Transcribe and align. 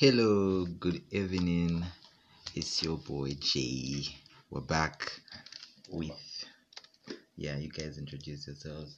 Hello, 0.00 0.64
good 0.64 1.02
evening. 1.10 1.84
It's 2.54 2.82
your 2.82 2.96
boy 2.96 3.36
Jay. 3.38 4.02
We're 4.48 4.62
back 4.62 5.12
with 5.90 6.46
yeah. 7.36 7.58
You 7.58 7.68
guys 7.68 7.98
introduce 7.98 8.46
yourselves. 8.46 8.96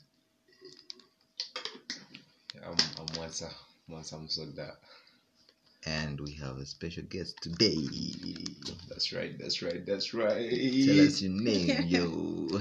I'm 2.65 2.77
I'm 3.01 3.07
Mwansa 3.17 3.51
Mwansa 3.91 4.17
Musoda. 4.21 4.77
And 5.87 6.21
we 6.21 6.35
have 6.35 6.59
a 6.59 6.67
special 6.67 7.03
guest 7.11 7.35
today. 7.43 7.85
That's 8.89 9.13
right. 9.13 9.37
That's 9.37 9.61
right. 9.61 9.85
That's 9.85 10.15
right. 10.15 10.51
Tell 10.87 11.01
us 11.01 11.21
your 11.21 11.33
name, 11.33 11.83
yo. 11.89 12.61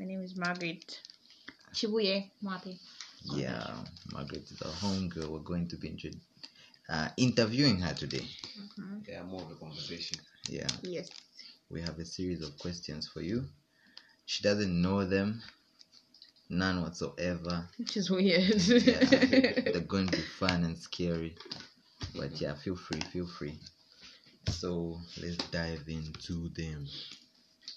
My 0.00 0.06
name 0.06 0.22
is 0.22 0.34
Margaret 0.38 1.02
Chibuye 1.74 2.30
Mwapi. 2.42 2.78
Yeah, 3.24 3.74
Margaret 4.10 4.50
is 4.50 4.62
our 4.62 4.72
homegirl. 4.72 5.28
We're 5.28 5.40
going 5.40 5.68
to 5.68 5.76
be 5.76 5.88
intro- 5.88 6.10
uh, 6.88 7.08
interviewing 7.16 7.78
her 7.80 7.94
today. 7.94 8.24
Yeah, 9.08 9.22
more 9.24 9.42
of 9.42 9.50
a 9.50 9.54
conversation. 9.54 10.18
Yeah, 10.48 10.66
Yes. 10.82 11.10
we 11.70 11.80
have 11.82 11.98
a 11.98 12.04
series 12.04 12.42
of 12.42 12.58
questions 12.58 13.08
for 13.08 13.20
you. 13.22 13.44
She 14.26 14.42
doesn't 14.42 14.80
know 14.82 15.04
them, 15.04 15.42
none 16.48 16.82
whatsoever. 16.82 17.68
Which 17.78 17.96
is 17.96 18.10
weird. 18.10 18.60
Yeah, 18.62 19.04
they're 19.72 19.80
going 19.80 20.06
to 20.08 20.16
be 20.16 20.22
fun 20.22 20.64
and 20.64 20.76
scary. 20.78 21.36
But 22.16 22.40
yeah, 22.40 22.54
feel 22.54 22.76
free, 22.76 23.00
feel 23.00 23.26
free. 23.26 23.58
So 24.50 25.00
let's 25.20 25.36
dive 25.50 25.84
into 25.88 26.48
them. 26.50 26.86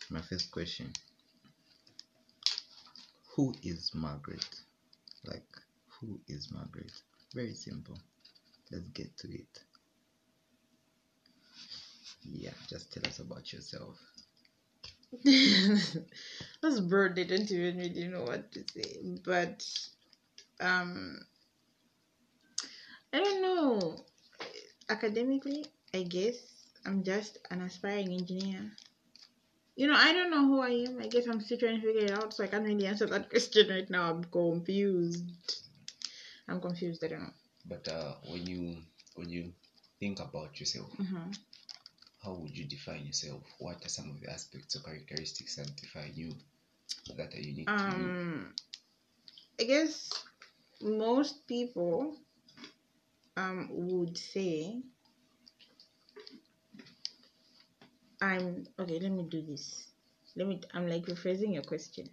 My 0.10 0.22
first 0.22 0.52
question 0.52 0.92
Who 3.36 3.54
is 3.64 3.92
Margaret? 3.94 4.46
Like, 5.26 5.48
who 6.00 6.20
is 6.28 6.52
Margaret? 6.52 6.92
Very 7.34 7.54
simple. 7.54 7.98
Let's 8.72 8.88
get 8.90 9.18
to 9.20 9.28
it. 9.34 9.60
Yeah, 12.24 12.52
just 12.70 12.92
tell 12.94 13.08
us 13.08 13.20
about 13.20 13.52
yourself. 13.54 13.98
That's 16.62 16.80
bird. 16.82 17.16
They 17.16 17.24
don't 17.24 17.50
even 17.50 17.78
really 17.78 18.08
know 18.08 18.24
what 18.24 18.52
to 18.52 18.64
say. 18.74 19.00
But 19.24 19.66
um, 20.60 21.20
I 23.14 23.20
don't 23.20 23.42
know. 23.42 24.06
Academically, 24.90 25.66
I 25.94 26.04
guess 26.04 26.36
I'm 26.86 27.04
just 27.04 27.38
an 27.52 27.62
aspiring 27.62 28.12
engineer. 28.14 28.72
You 29.76 29.88
know, 29.88 29.96
I 29.96 30.12
don't 30.12 30.32
know 30.32 30.46
who 30.46 30.60
I 30.62 30.70
am. 30.70 31.00
I 31.00 31.08
guess 31.08 31.28
I'm 31.28 31.40
still 31.40 31.58
trying 31.58 31.80
to 31.80 31.86
figure 31.88 32.06
it 32.06 32.12
out, 32.12 32.34
so 32.34 32.44
I 32.44 32.48
can't 32.48 32.66
really 32.66 32.88
answer 32.88 33.06
that 33.06 33.30
question 33.32 33.70
right 33.70 33.90
now. 33.90 34.10
I'm 34.10 34.24
confused. 34.26 35.24
I'm 36.48 36.60
confused. 36.60 37.04
I 37.04 37.08
don't 37.10 37.24
know. 37.24 37.37
But 37.68 37.88
uh, 37.88 38.16
when 38.32 38.46
you 38.48 38.78
when 39.16 39.30
you 39.30 39.54
think 40.00 40.20
about 40.20 40.60
yourself, 40.60 40.92
hmm 40.98 41.32
how 42.24 42.34
would 42.34 42.58
you 42.58 42.66
define 42.66 43.06
yourself? 43.06 43.44
What 43.60 43.84
are 43.86 43.90
some 43.90 44.10
of 44.10 44.22
the 44.22 44.30
aspects 44.32 44.76
or 44.76 44.82
characteristics 44.82 45.56
that 45.56 45.76
define 45.76 46.14
you 46.16 46.34
that 47.18 47.34
are 47.34 47.42
unique 47.42 47.76
to 47.78 47.92
you? 47.92 48.14
um 48.14 48.54
i 49.60 49.64
guess 49.64 50.10
most 50.82 51.48
people 51.48 52.18
um 53.38 53.68
would 53.72 54.18
say 54.18 54.82
i'm 58.22 58.46
okay 58.80 59.00
let 59.00 59.12
me 59.12 59.24
do 59.36 59.42
this 59.42 59.66
let 60.38 60.48
me 60.48 60.62
i'm 60.74 60.88
like 60.88 61.06
rephrasing 61.06 61.54
your 61.54 61.64
question 61.64 62.06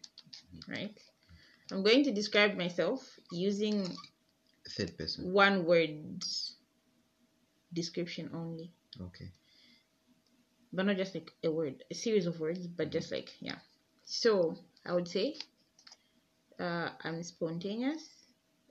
right 0.69 0.97
i'm 1.71 1.83
going 1.83 2.03
to 2.05 2.13
describe 2.13 2.57
myself 2.57 3.19
using 3.31 3.77
Third 4.69 4.97
person. 4.97 5.33
one 5.33 5.65
word 5.67 6.23
description 7.73 8.31
only 8.35 8.73
Okay. 9.01 9.31
but 10.73 10.87
not 10.87 10.97
just 10.97 11.15
like 11.15 11.31
a 11.45 11.51
word, 11.51 11.85
a 11.91 11.95
series 11.95 12.27
of 12.27 12.41
words, 12.41 12.67
but 12.67 12.91
just 12.91 13.11
like 13.13 13.31
yeah. 13.41 13.59
So 14.05 14.57
I 14.85 14.93
would 14.95 15.09
say 15.09 15.37
uh, 16.59 16.91
I'm 17.03 17.23
spontaneous, 17.23 18.09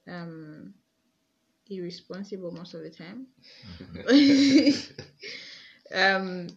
um, 0.07 0.73
irresponsible 1.69 2.51
most 2.51 2.73
of 2.73 2.81
the 2.81 2.89
time, 2.91 3.27
um, 5.93 6.47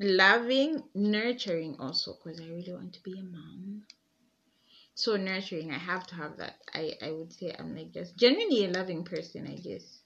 loving, 0.00 0.82
nurturing 0.94 1.76
also 1.78 2.14
because 2.22 2.40
I 2.40 2.44
really 2.46 2.72
want 2.72 2.92
to 2.94 3.02
be 3.02 3.18
a 3.18 3.22
mom. 3.22 3.82
So 4.94 5.16
nurturing, 5.16 5.72
I 5.72 5.78
have 5.78 6.06
to 6.08 6.14
have 6.14 6.36
that. 6.36 6.56
I 6.74 6.92
I 7.02 7.10
would 7.12 7.32
say 7.32 7.54
I'm 7.58 7.74
like 7.74 7.92
just 7.92 8.16
genuinely 8.16 8.66
a 8.66 8.68
loving 8.68 9.04
person. 9.04 9.46
I 9.46 9.56
guess. 9.56 10.00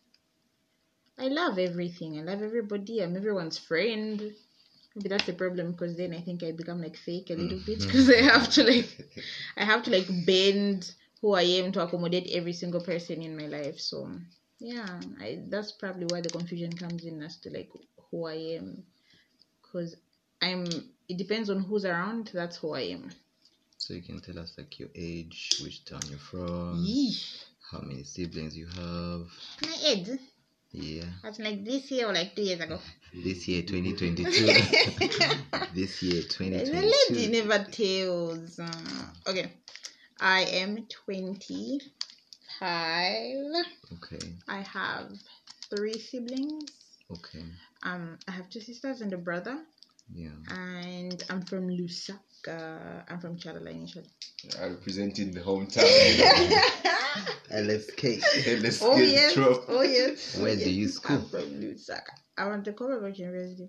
I 1.18 1.28
love 1.28 1.58
everything. 1.58 2.18
I 2.18 2.22
love 2.22 2.42
everybody. 2.42 3.02
I'm 3.02 3.16
everyone's 3.16 3.58
friend. 3.58 4.20
Maybe 4.94 5.08
that's 5.08 5.26
the 5.26 5.32
problem 5.32 5.72
because 5.72 5.96
then 5.96 6.14
I 6.14 6.20
think 6.20 6.42
I 6.42 6.52
become 6.52 6.80
like 6.80 6.96
fake 6.96 7.30
a 7.30 7.34
little 7.34 7.58
bit 7.58 7.78
mm-hmm. 7.78 7.86
because 7.86 8.08
I 8.10 8.22
have 8.22 8.48
to 8.50 8.64
like 8.64 9.08
I 9.56 9.64
have 9.64 9.82
to 9.84 9.90
like 9.90 10.08
bend 10.24 10.94
who 11.20 11.34
I 11.34 11.42
am 11.42 11.72
to 11.72 11.82
accommodate 11.82 12.30
every 12.32 12.52
single 12.52 12.80
person 12.80 13.22
in 13.22 13.36
my 13.36 13.46
life. 13.46 13.80
So 13.80 14.10
yeah, 14.58 15.00
I 15.20 15.42
that's 15.48 15.72
probably 15.72 16.06
why 16.06 16.20
the 16.20 16.30
confusion 16.30 16.72
comes 16.72 17.04
in 17.04 17.22
as 17.22 17.38
to 17.38 17.50
like 17.50 17.70
who 18.10 18.26
I 18.26 18.34
am 18.58 18.84
because 19.62 19.96
I'm. 20.40 20.66
It 21.08 21.18
depends 21.18 21.50
on 21.50 21.60
who's 21.60 21.84
around. 21.84 22.30
That's 22.34 22.56
who 22.56 22.74
I 22.74 22.80
am. 22.80 23.10
So 23.78 23.94
you 23.94 24.02
can 24.02 24.20
tell 24.20 24.38
us 24.38 24.54
like 24.58 24.78
your 24.78 24.88
age, 24.94 25.58
which 25.62 25.84
town 25.84 26.00
you're 26.08 26.18
from, 26.18 26.84
Yeesh. 26.84 27.44
how 27.70 27.80
many 27.80 28.02
siblings 28.04 28.56
you 28.56 28.66
have. 28.66 29.26
My 29.62 29.76
age. 29.86 30.08
Yeah. 30.72 31.04
That's 31.22 31.38
like 31.38 31.64
this 31.64 31.90
year 31.90 32.06
or 32.08 32.12
like 32.12 32.34
two 32.34 32.42
years 32.42 32.60
ago. 32.60 32.78
This 33.14 33.48
year 33.48 33.62
2022. 33.62 34.28
this 35.74 36.02
year 36.02 36.22
2022. 36.22 36.70
The 36.70 36.80
lady 36.82 37.30
2022. 37.30 37.30
never 37.32 37.64
tells. 37.70 38.58
Uh, 38.58 39.30
okay, 39.30 39.52
I 40.20 40.40
am 40.42 40.86
25. 40.86 42.62
Okay. 43.92 44.32
I 44.48 44.60
have 44.60 45.12
three 45.70 45.98
siblings. 45.98 46.70
Okay. 47.10 47.44
Um, 47.84 48.18
I 48.28 48.32
have 48.32 48.50
two 48.50 48.60
sisters 48.60 49.00
and 49.00 49.12
a 49.14 49.16
brother, 49.18 49.58
Yeah. 50.12 50.28
and 50.50 51.22
I'm 51.30 51.42
from 51.42 51.68
Lusaka. 52.46 53.04
I'm 53.08 53.18
from 53.20 53.36
Chalala 53.36 53.70
initially. 53.70 54.06
I 54.60 54.66
representing 54.66 55.32
the 55.32 55.40
hometown. 55.40 55.82
LSK. 57.50 58.62
Let's 58.62 58.82
Oh 58.82 58.96
yes, 58.98 59.34
drop. 59.34 59.64
oh 59.68 59.82
yes. 59.82 60.36
oh, 60.38 60.42
Where 60.42 60.56
do 60.56 60.70
you 60.70 60.88
school? 60.88 61.16
I'm 61.16 61.24
from 61.24 61.60
Lusaka. 61.60 62.12
I 62.38 62.48
went 62.48 62.64
to 62.66 62.72
Copperbelt 62.72 63.18
University, 63.18 63.68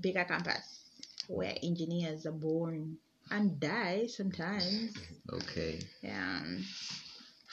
Bigger 0.00 0.24
campus, 0.24 0.90
where 1.28 1.54
engineers 1.62 2.26
are 2.26 2.32
born 2.32 2.96
and 3.30 3.60
die 3.60 4.06
sometimes. 4.06 4.94
Okay. 5.32 5.78
Yeah. 6.02 6.42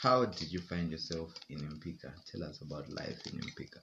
How 0.01 0.25
did 0.25 0.51
you 0.51 0.59
find 0.61 0.89
yourself 0.91 1.33
in 1.49 1.59
Mpika? 1.59 2.11
Tell 2.31 2.43
us 2.43 2.61
about 2.61 2.89
life 2.89 3.19
in 3.27 3.39
Mpika. 3.39 3.79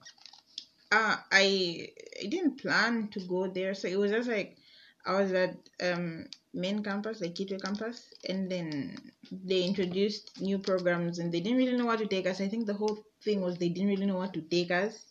uh 0.91 1.15
I 1.31 1.87
I 2.23 2.25
didn't 2.27 2.61
plan 2.61 3.09
to 3.09 3.19
go 3.21 3.47
there, 3.47 3.73
so 3.75 3.87
it 3.87 3.97
was 3.99 4.11
just 4.11 4.27
like 4.29 4.57
I 5.07 5.21
was 5.21 5.31
at 5.33 5.57
um 5.81 6.27
main 6.53 6.83
campus, 6.83 7.21
like 7.21 7.35
Kitwe 7.35 7.61
campus, 7.61 8.13
and 8.29 8.51
then 8.51 8.95
they 9.31 9.63
introduced 9.63 10.41
new 10.41 10.59
programs 10.59 11.19
and 11.19 11.31
they 11.33 11.41
didn't 11.41 11.57
really 11.59 11.77
know 11.77 11.85
what 11.87 11.99
to 11.99 12.07
take 12.07 12.27
us. 12.27 12.41
I 12.41 12.49
think 12.49 12.67
the 12.67 12.73
whole 12.81 12.99
thing 13.23 13.41
was 13.41 13.57
they 13.57 13.69
didn't 13.69 13.89
really 13.89 14.05
know 14.05 14.17
what 14.17 14.33
to 14.33 14.41
take 14.41 14.71
us. 14.71 15.05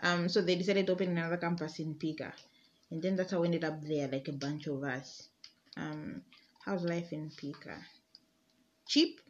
Um 0.00 0.28
so 0.28 0.40
they 0.42 0.56
decided 0.56 0.86
to 0.86 0.92
open 0.92 1.10
another 1.10 1.36
campus 1.38 1.78
in 1.80 1.94
Mpika. 1.94 2.32
And 2.90 3.02
then 3.02 3.16
that's 3.16 3.32
how 3.32 3.40
we 3.40 3.48
ended 3.48 3.64
up 3.64 3.82
there, 3.82 4.08
like 4.08 4.28
a 4.28 4.32
bunch 4.32 4.66
of 4.66 4.82
us. 4.84 5.28
Um 5.76 6.22
how's 6.64 6.84
life 6.84 7.12
in 7.12 7.30
Mpika? 7.30 7.76
Cheap, 8.86 9.20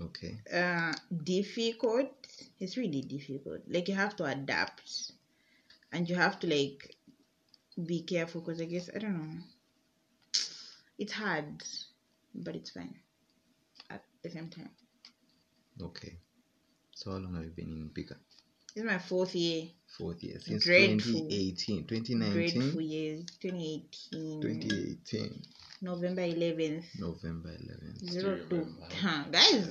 Okay. 0.00 0.38
uh 0.52 0.92
difficult 1.24 2.12
it's 2.60 2.76
really 2.76 3.02
difficult 3.02 3.60
like 3.68 3.88
you 3.88 3.94
have 3.94 4.16
to 4.16 4.24
adapt 4.24 5.12
and 5.92 6.08
you 6.08 6.16
have 6.16 6.38
to 6.40 6.46
like 6.46 6.96
be 7.86 8.02
careful 8.02 8.40
because 8.40 8.60
i 8.60 8.64
guess 8.66 8.88
i 8.94 8.98
don't 8.98 9.14
know 9.18 9.40
it's 10.98 11.12
hard 11.12 11.44
but 12.34 12.54
it's 12.54 12.70
fine 12.70 12.94
at 13.90 14.02
the 14.22 14.30
same 14.30 14.48
time 14.48 14.70
Okay. 15.82 16.18
So 16.94 17.10
how 17.10 17.16
long 17.16 17.34
have 17.34 17.44
you 17.44 17.50
been 17.50 17.66
in 17.66 17.90
Mpika? 17.90 18.14
this 18.76 18.84
is 18.84 18.84
my 18.84 18.98
fourth 18.98 19.34
year 19.34 19.66
Fourth 19.98 20.22
year. 20.22 20.38
Since 20.40 20.64
Grateful. 20.66 21.12
2018. 21.28 21.86
grateful 21.86 21.98
2019. 22.20 22.80
years 22.80 23.26
2018 23.40 24.40
2018. 24.40 25.42
november 25.82 26.22
11th 26.22 26.84
November 27.00 27.50
11th. 27.50 28.08
zero 28.08 28.36
Still 28.36 28.48
two 28.48 28.56
remember. 28.56 28.94
huh, 29.02 29.24
guys 29.32 29.64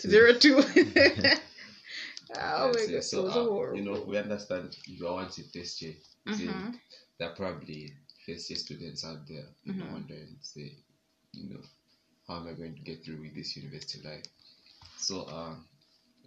Zero 0.00 0.32
two. 0.38 0.62
oh 2.34 2.72
Yes, 2.72 2.88
my 2.88 2.92
yes. 2.92 3.10
So, 3.10 3.26
uh, 3.28 3.74
you 3.74 3.82
know, 3.84 4.04
we 4.06 4.16
understand 4.18 4.76
you 4.86 5.06
are 5.08 5.14
once 5.14 5.38
a 5.38 5.42
first 5.44 5.82
year. 5.82 5.94
Mhm. 6.26 6.78
There 7.18 7.28
are 7.30 7.34
probably 7.34 7.92
first 8.26 8.50
year 8.50 8.58
students 8.58 9.04
out 9.04 9.26
there, 9.28 9.46
you 9.64 9.74
know, 9.76 9.86
Mhm. 9.86 9.92
wondering, 9.92 10.36
say, 10.42 10.72
you 11.32 11.50
know, 11.50 11.62
how 12.28 12.38
am 12.38 12.48
I 12.48 12.52
going 12.54 12.74
to 12.74 12.82
get 12.82 13.04
through 13.04 13.20
with 13.20 13.34
this 13.34 13.56
university 13.56 14.06
life? 14.06 14.24
So, 14.96 15.26
um, 15.28 15.66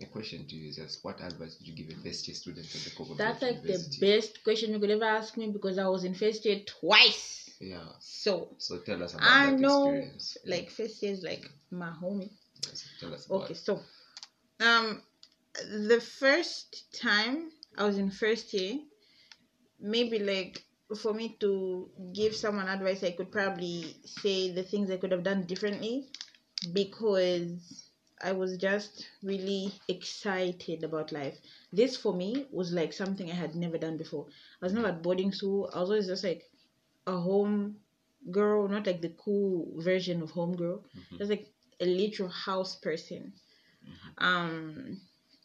A 0.02 0.06
question 0.08 0.48
to 0.48 0.56
you 0.56 0.70
is 0.70 0.78
just 0.78 1.04
what 1.04 1.22
advice 1.22 1.58
would 1.60 1.68
you 1.68 1.76
give 1.76 1.90
a 1.90 2.02
first 2.04 2.28
year 2.28 2.36
student 2.36 2.66
at 2.76 2.82
the 2.84 2.90
Coco 2.98 3.16
That's 3.16 3.42
like 3.42 3.62
the 3.64 3.80
best 4.00 4.44
question 4.44 4.74
you 4.74 4.80
could 4.80 4.90
ever 4.92 5.06
ask 5.06 5.38
me 5.38 5.48
because 5.48 5.78
I 5.78 5.88
was 5.88 6.04
in 6.06 6.14
first 6.16 6.46
year 6.46 6.62
twice. 6.66 7.52
Yeah. 7.60 7.86
So, 8.00 8.50
So 8.58 8.78
tell 8.80 9.04
us 9.04 9.14
about 9.14 9.24
I 9.24 9.52
that 9.52 9.60
know, 9.60 9.84
experience. 9.92 10.38
like, 10.46 10.70
first 10.70 11.04
year 11.04 11.14
is 11.14 11.24
like 11.24 11.46
my 11.72 11.92
homie. 11.92 12.30
Yes, 12.66 12.86
tell 13.00 13.14
us 13.14 13.28
about 13.28 13.44
Okay, 13.44 13.54
so, 13.56 13.82
um, 14.62 15.02
the 15.68 16.02
first 16.02 16.94
time 17.02 17.52
I 17.78 17.86
was 17.86 17.98
in 17.98 18.12
first 18.12 18.54
year, 18.54 18.80
maybe 19.80 20.20
like 20.20 20.64
for 21.02 21.14
me 21.14 21.38
to 21.40 21.90
give 22.14 22.36
someone 22.36 22.68
advice, 22.68 23.04
I 23.04 23.12
could 23.12 23.32
probably 23.32 23.96
say 24.06 24.52
the 24.52 24.64
things 24.64 24.90
I 24.90 24.98
could 24.98 25.12
have 25.12 25.24
done 25.24 25.44
differently 25.46 26.08
because 26.74 27.90
I 28.22 28.34
was 28.34 28.58
just 28.58 29.08
really 29.24 29.74
excited 29.88 30.84
about 30.84 31.12
life. 31.12 31.38
This 31.72 31.96
for 31.98 32.14
me 32.14 32.48
was 32.52 32.72
like 32.74 32.94
something 32.94 33.30
I 33.32 33.36
had 33.36 33.56
never 33.56 33.78
done 33.78 33.98
before. 33.98 34.28
I 34.62 34.66
was 34.66 34.74
never 34.74 34.88
at 34.90 35.04
boarding 35.04 35.32
school. 35.32 35.70
I 35.74 35.80
was 35.82 35.90
always 35.90 36.08
just 36.08 36.24
like 36.24 36.44
a 37.08 37.18
home 37.18 37.78
girl, 38.32 38.68
not 38.68 38.88
like 38.88 39.02
the 39.02 39.16
cool 39.24 39.68
version 39.78 40.22
of 40.22 40.32
home 40.32 40.56
girl. 40.56 40.84
Mhm. 40.96 41.18
Just 41.20 41.30
like 41.32 41.48
a 41.82 41.86
literal 41.86 42.30
house 42.30 42.76
person. 42.76 43.34
Um, 44.18 45.02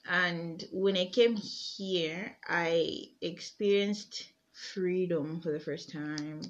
and 0.06 0.64
when 0.72 0.96
I 0.96 1.06
came 1.06 1.36
here, 1.36 2.36
I 2.46 3.08
experienced 3.20 4.24
freedom 4.52 5.40
for 5.40 5.50
the 5.52 5.60
first 5.60 5.90
time. 5.90 6.42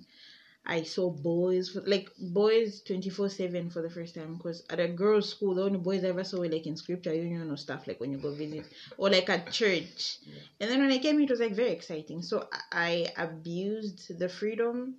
I 0.66 0.82
saw 0.82 1.10
boys, 1.10 1.68
for, 1.70 1.82
like 1.82 2.10
boys 2.18 2.80
24 2.82 3.28
7 3.28 3.70
for 3.70 3.82
the 3.82 3.90
first 3.90 4.14
time. 4.14 4.36
Because 4.36 4.64
at 4.70 4.80
a 4.80 4.88
girls' 4.88 5.28
school, 5.28 5.54
the 5.54 5.62
only 5.64 5.78
boys 5.78 6.04
I 6.04 6.08
ever 6.08 6.24
saw 6.24 6.38
were 6.40 6.48
like 6.48 6.66
in 6.66 6.76
scripture 6.76 7.14
union 7.14 7.50
or 7.50 7.56
stuff, 7.56 7.86
like 7.86 8.00
when 8.00 8.12
you 8.12 8.18
go 8.18 8.32
visit, 8.32 8.66
or 8.96 9.10
like 9.10 9.28
at 9.28 9.52
church. 9.52 10.18
And 10.60 10.70
then 10.70 10.80
when 10.80 10.92
I 10.92 10.98
came, 10.98 11.20
it 11.20 11.30
was 11.30 11.40
like 11.40 11.54
very 11.54 11.70
exciting. 11.70 12.22
So 12.22 12.48
I 12.72 13.12
I 13.16 13.22
abused 13.24 14.18
the 14.18 14.28
freedom. 14.28 14.96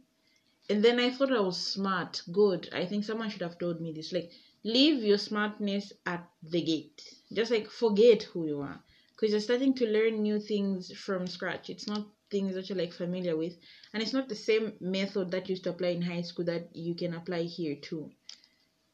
And 0.70 0.84
then 0.84 1.00
I 1.00 1.12
thought 1.12 1.32
I 1.32 1.40
was 1.42 1.58
smart. 1.58 2.22
Good. 2.32 2.70
I 2.74 2.86
think 2.86 3.04
someone 3.04 3.30
should 3.30 3.42
have 3.44 3.60
told 3.60 3.82
me 3.82 3.92
this. 3.92 4.12
Like, 4.12 4.32
leave 4.66 5.04
your 5.04 5.18
smartness 5.20 5.94
at 6.06 6.28
the 6.44 6.62
gate. 6.62 7.02
Just 7.34 7.52
like 7.52 7.70
forget 7.70 8.24
who 8.24 8.48
you 8.48 8.62
are. 8.62 8.84
Because 9.12 9.32
you're 9.32 9.40
starting 9.42 9.74
to 9.76 9.88
learn 9.88 10.22
new 10.24 10.40
things 10.40 10.92
from 10.98 11.28
scratch. 11.28 11.70
It's 11.70 11.88
not 11.88 12.06
things 12.32 12.56
that 12.56 12.70
you're 12.70 12.78
like 12.78 12.94
familiar 12.94 13.38
with. 13.38 13.56
And 13.94 14.04
it's 14.04 14.14
not 14.14 14.28
the 14.28 14.36
same 14.36 14.74
method 14.82 15.32
that 15.32 15.48
you 15.48 15.54
used 15.54 15.64
to 15.66 15.70
apply 15.70 15.90
in 15.90 16.02
high 16.02 16.24
school 16.24 16.46
that 16.46 16.76
you 16.76 16.96
can 16.96 17.14
apply 17.14 17.44
here 17.44 17.78
too. 17.78 18.12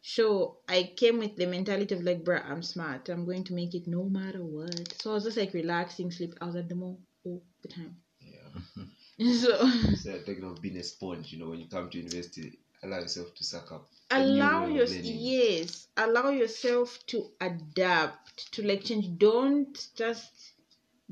So 0.03 0.59
I 0.69 0.93
came 0.95 1.19
with 1.19 1.35
the 1.37 1.47
mentality 1.47 1.95
of 1.95 2.03
like, 2.03 2.23
bruh, 2.23 2.45
I'm 2.45 2.63
smart. 2.63 3.09
I'm 3.09 3.25
going 3.25 3.43
to 3.45 3.53
make 3.53 3.73
it 3.75 3.87
no 3.87 4.03
matter 4.05 4.43
what. 4.43 4.93
So 5.01 5.11
I 5.11 5.13
was 5.15 5.23
just 5.23 5.37
like 5.37 5.53
relaxing, 5.53 6.11
sleep. 6.11 6.35
I 6.41 6.45
was 6.45 6.55
at 6.55 6.69
the 6.69 6.75
mall 6.75 6.99
all 7.23 7.43
the 7.63 7.69
time. 7.69 7.97
Yeah. 8.19 8.83
So 9.19 9.69
So 9.95 10.19
thinking 10.25 10.45
of 10.45 10.61
being 10.61 10.77
a 10.77 10.83
sponge, 10.83 11.31
you 11.31 11.39
know, 11.39 11.49
when 11.49 11.59
you 11.59 11.67
come 11.69 11.89
to 11.91 11.97
university, 11.97 12.59
allow 12.83 12.99
yourself 12.99 13.33
to 13.35 13.43
suck 13.43 13.71
up. 13.71 13.87
allow 14.11 14.65
your 14.67 14.85
yes 14.85 15.87
allow 15.97 16.29
yourself 16.29 16.97
to 17.07 17.17
adapt 17.41 18.51
to 18.53 18.61
like 18.67 18.83
change 18.83 19.07
don't 19.17 19.87
just 19.95 20.53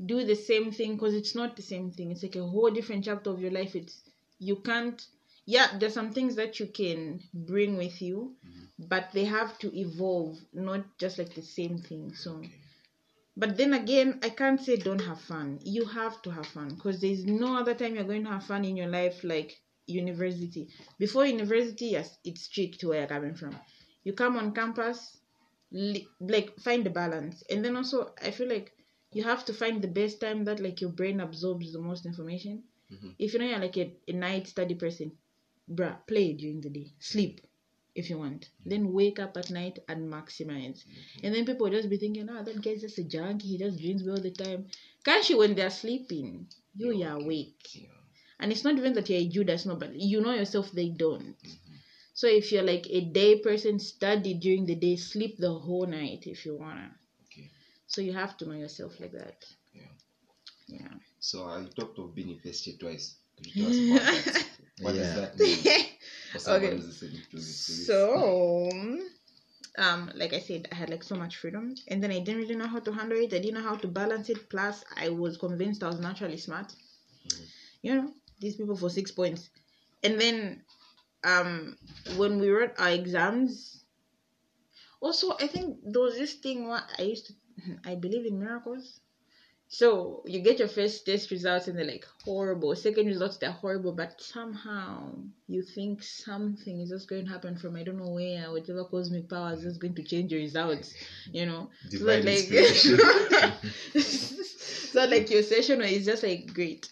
do 0.06 0.24
the 0.24 0.34
same 0.34 0.70
thing 0.72 0.94
because 0.94 1.14
it's 1.14 1.34
not 1.34 1.56
the 1.56 1.62
same 1.62 1.90
thing 1.90 2.10
it's 2.10 2.22
like 2.22 2.36
a 2.36 2.46
whole 2.54 2.70
different 2.70 3.04
chapter 3.04 3.30
of 3.30 3.40
your 3.40 3.50
life 3.50 3.74
it's 3.76 4.02
you 4.38 4.56
can't 4.56 5.06
yeah 5.46 5.68
there's 5.78 5.94
some 5.94 6.12
things 6.12 6.34
that 6.36 6.58
you 6.60 6.66
can 6.66 7.20
bring 7.34 7.76
with 7.76 8.00
you 8.02 8.34
Mhm. 8.46 8.88
but 8.88 9.10
they 9.12 9.24
have 9.24 9.58
to 9.58 9.68
evolve 9.78 10.38
not 10.52 10.82
just 10.98 11.18
like 11.18 11.34
the 11.34 11.42
same 11.42 11.78
thing 11.78 12.14
so 12.14 12.36
Okay. 12.38 12.60
but 13.36 13.56
then 13.56 13.72
again 13.74 14.18
i 14.22 14.30
can't 14.30 14.60
say 14.60 14.76
don't 14.76 15.00
have 15.10 15.20
fun 15.20 15.58
you 15.64 15.84
have 15.84 16.20
to 16.22 16.30
have 16.30 16.46
fun 16.46 16.68
because 16.74 17.00
there's 17.00 17.24
no 17.26 17.56
other 17.58 17.74
time 17.74 17.94
you're 17.94 18.04
going 18.12 18.24
to 18.24 18.30
have 18.30 18.44
fun 18.44 18.64
in 18.64 18.76
your 18.76 18.88
life 18.88 19.22
like 19.24 19.58
university. 19.90 20.68
Before 20.98 21.26
university 21.26 21.86
yes 21.86 22.18
it's 22.24 22.42
strict 22.42 22.82
where 22.84 23.00
you're 23.00 23.08
coming 23.08 23.34
from. 23.34 23.56
You 24.04 24.12
come 24.14 24.36
on 24.36 24.52
campus 24.54 25.18
like 26.20 26.58
find 26.60 26.84
the 26.84 26.90
balance. 26.90 27.42
And 27.50 27.64
then 27.64 27.76
also 27.76 28.12
i 28.22 28.30
feel 28.30 28.48
like 28.48 28.72
you 29.12 29.22
have 29.24 29.44
to 29.46 29.52
find 29.52 29.82
the 29.82 29.88
best 30.00 30.20
time 30.20 30.44
that 30.44 30.60
like 30.60 30.80
your 30.80 30.90
brain 30.90 31.20
absorbs 31.20 31.72
the 31.72 31.80
most 31.80 32.06
information. 32.06 32.62
Mhm. 32.92 33.14
if 33.18 33.32
you 33.32 33.38
know 33.38 33.46
you're 33.46 33.58
like 33.66 33.76
a, 33.76 33.92
a 34.08 34.12
night 34.12 34.46
study 34.48 34.74
person 34.74 35.12
bruh 35.76 35.96
play 36.06 36.32
during 36.32 36.60
the 36.60 36.70
day. 36.78 36.88
Sleep 36.98 37.40
if 37.94 38.10
you 38.10 38.18
want. 38.18 38.48
Then 38.66 38.92
wake 38.92 39.18
up 39.24 39.36
at 39.36 39.50
night 39.50 39.78
and 39.88 40.12
maximize. 40.12 40.84
And 41.22 41.34
then 41.34 41.44
people 41.46 41.66
will 41.66 41.76
just 41.78 41.88
be 41.94 41.98
thinking 41.98 42.28
oh 42.30 42.42
that 42.42 42.62
guy's 42.62 42.80
just 42.86 42.98
a 42.98 43.04
junkie. 43.04 43.48
He 43.52 43.58
just 43.58 43.78
drinks 43.80 44.06
all 44.08 44.20
the 44.28 44.32
time. 44.44 44.66
Can't 45.04 45.28
you 45.30 45.38
when 45.38 45.54
they're 45.54 45.70
sleeping 45.82 46.48
you 46.76 46.92
You're 46.92 47.12
awake. 47.20 47.62
Yeah. 47.74 47.99
And 48.40 48.52
it's 48.52 48.64
not 48.64 48.76
even 48.78 48.94
that 48.94 49.08
you're 49.10 49.20
a 49.20 49.28
Judas, 49.28 49.66
no, 49.66 49.76
but 49.76 49.94
you 49.94 50.20
know 50.20 50.34
yourself 50.34 50.72
they 50.72 50.90
don't. 50.90 51.36
Mhm. 51.44 51.78
So 52.14 52.26
if 52.28 52.52
you're 52.52 52.62
like 52.74 52.86
a 52.90 53.00
day 53.02 53.38
person, 53.40 53.78
study 53.80 54.34
during 54.34 54.66
the 54.66 54.76
day, 54.76 54.96
sleep 54.96 55.36
the 55.38 55.52
whole 55.52 55.86
night 55.86 56.26
if 56.26 56.46
you 56.46 56.56
wanna. 56.56 56.90
Okay. 57.24 57.50
So 57.86 58.00
you 58.02 58.12
have 58.14 58.36
to 58.38 58.46
know 58.46 58.54
yourself 58.54 59.00
like 59.00 59.12
that. 59.12 59.44
Yeah. 59.74 59.82
Yeah. 60.68 60.94
So 61.20 61.44
I 61.46 61.64
talked 61.76 61.98
of 61.98 62.14
being 62.14 62.30
in 62.30 62.38
first 62.40 62.66
year 62.66 62.76
twice. 62.78 63.16
Could 63.36 63.46
you 63.46 63.52
tell 63.56 63.68
us 63.68 63.78
about 63.80 64.10
that? 64.10 64.44
What 64.80 64.94
Yeah. 64.94 65.02
does 65.02 65.14
that 65.14 65.38
mean 65.38 65.56
for 66.32 66.50
Okay. 66.56 66.70
who's 66.70 66.86
listening 66.86 67.22
to 67.30 67.36
this? 67.36 67.66
to 67.66 67.72
this? 67.72 67.86
So, 67.86 68.98
um, 69.78 70.10
like 70.14 70.32
I 70.32 70.40
said, 70.40 70.68
I 70.72 70.74
had 70.76 70.90
like 70.90 71.02
so 71.02 71.16
much 71.16 71.36
freedom, 71.36 71.74
and 71.88 72.02
then 72.02 72.10
I 72.10 72.20
didn't 72.20 72.42
really 72.42 72.56
know 72.56 72.66
how 72.66 72.80
to 72.80 72.92
handle 72.92 73.18
it. 73.18 73.32
I 73.34 73.38
didn't 73.38 73.54
know 73.54 73.68
how 73.68 73.76
to 73.76 73.88
balance 73.88 74.28
it. 74.30 74.48
Plus, 74.48 74.84
I 74.96 75.08
was 75.10 75.36
convinced 75.38 75.82
I 75.82 75.88
was 75.88 76.00
naturally 76.00 76.38
smart. 76.38 76.74
Mhm. 77.24 77.46
You 77.82 77.94
know, 77.94 78.14
these 78.40 78.56
people 78.56 78.76
for 78.76 78.90
six 78.90 79.10
points, 79.10 79.50
and 80.02 80.20
then, 80.20 80.62
um, 81.24 81.76
when 82.16 82.40
we 82.40 82.50
wrote 82.50 82.72
our 82.78 82.90
exams, 82.90 83.84
also 85.00 85.32
I 85.40 85.46
think 85.46 85.78
there 85.84 86.02
was 86.02 86.16
this 86.16 86.34
thing 86.34 86.68
what 86.68 86.84
I 86.98 87.02
used 87.02 87.26
to, 87.26 87.34
I 87.84 87.94
believe 87.94 88.26
in 88.26 88.38
miracles. 88.38 89.00
So 89.72 90.24
you 90.26 90.40
get 90.40 90.58
your 90.58 90.66
first 90.66 91.06
test 91.06 91.30
results 91.30 91.68
and 91.68 91.78
they're 91.78 91.84
like 91.84 92.04
horrible. 92.24 92.74
Second 92.74 93.06
results 93.06 93.36
they're 93.36 93.52
horrible, 93.52 93.92
but 93.92 94.20
somehow 94.20 95.12
you 95.46 95.62
think 95.62 96.02
something 96.02 96.80
is 96.80 96.90
just 96.90 97.08
going 97.08 97.24
to 97.26 97.30
happen 97.30 97.56
from 97.56 97.76
I 97.76 97.84
don't 97.84 97.98
know 97.98 98.10
where, 98.10 98.50
whatever 98.50 98.82
cosmic 98.84 99.28
power 99.28 99.52
is 99.52 99.62
just 99.62 99.80
going 99.80 99.94
to 99.94 100.02
change 100.02 100.32
your 100.32 100.40
results. 100.40 100.92
You 101.32 101.46
know, 101.46 101.70
so 101.88 102.04
like, 102.04 102.24
so 104.02 105.04
like 105.04 105.30
your 105.30 105.44
session 105.44 105.82
is 105.82 106.04
just 106.04 106.24
like 106.24 106.52
great, 106.52 106.90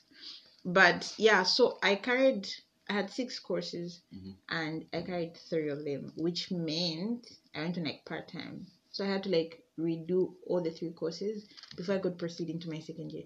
but 0.65 1.13
yeah. 1.19 1.43
So 1.43 1.79
I 1.83 1.97
carried, 1.97 2.49
I 2.89 2.95
had 2.95 3.11
six 3.11 3.39
courses, 3.39 4.01
Mhm. 4.15 4.37
and 4.49 4.87
I 4.93 5.03
carried 5.03 5.37
three 5.37 5.69
of 5.69 5.85
them, 5.85 6.13
which 6.17 6.51
meant 6.51 7.27
I 7.55 7.61
went 7.61 7.75
to 7.77 7.83
like 7.83 8.05
part 8.05 8.29
time. 8.29 8.67
So 8.91 9.05
I 9.05 9.09
had 9.09 9.23
to 9.25 9.31
like 9.31 9.63
redo 9.79 10.35
all 10.47 10.61
the 10.61 10.71
three 10.71 10.91
courses 10.91 11.47
before 11.77 11.97
I 11.97 11.99
could 11.99 12.19
proceed 12.19 12.51
into 12.51 12.69
my 12.71 12.81
second 12.81 13.13
year. 13.13 13.25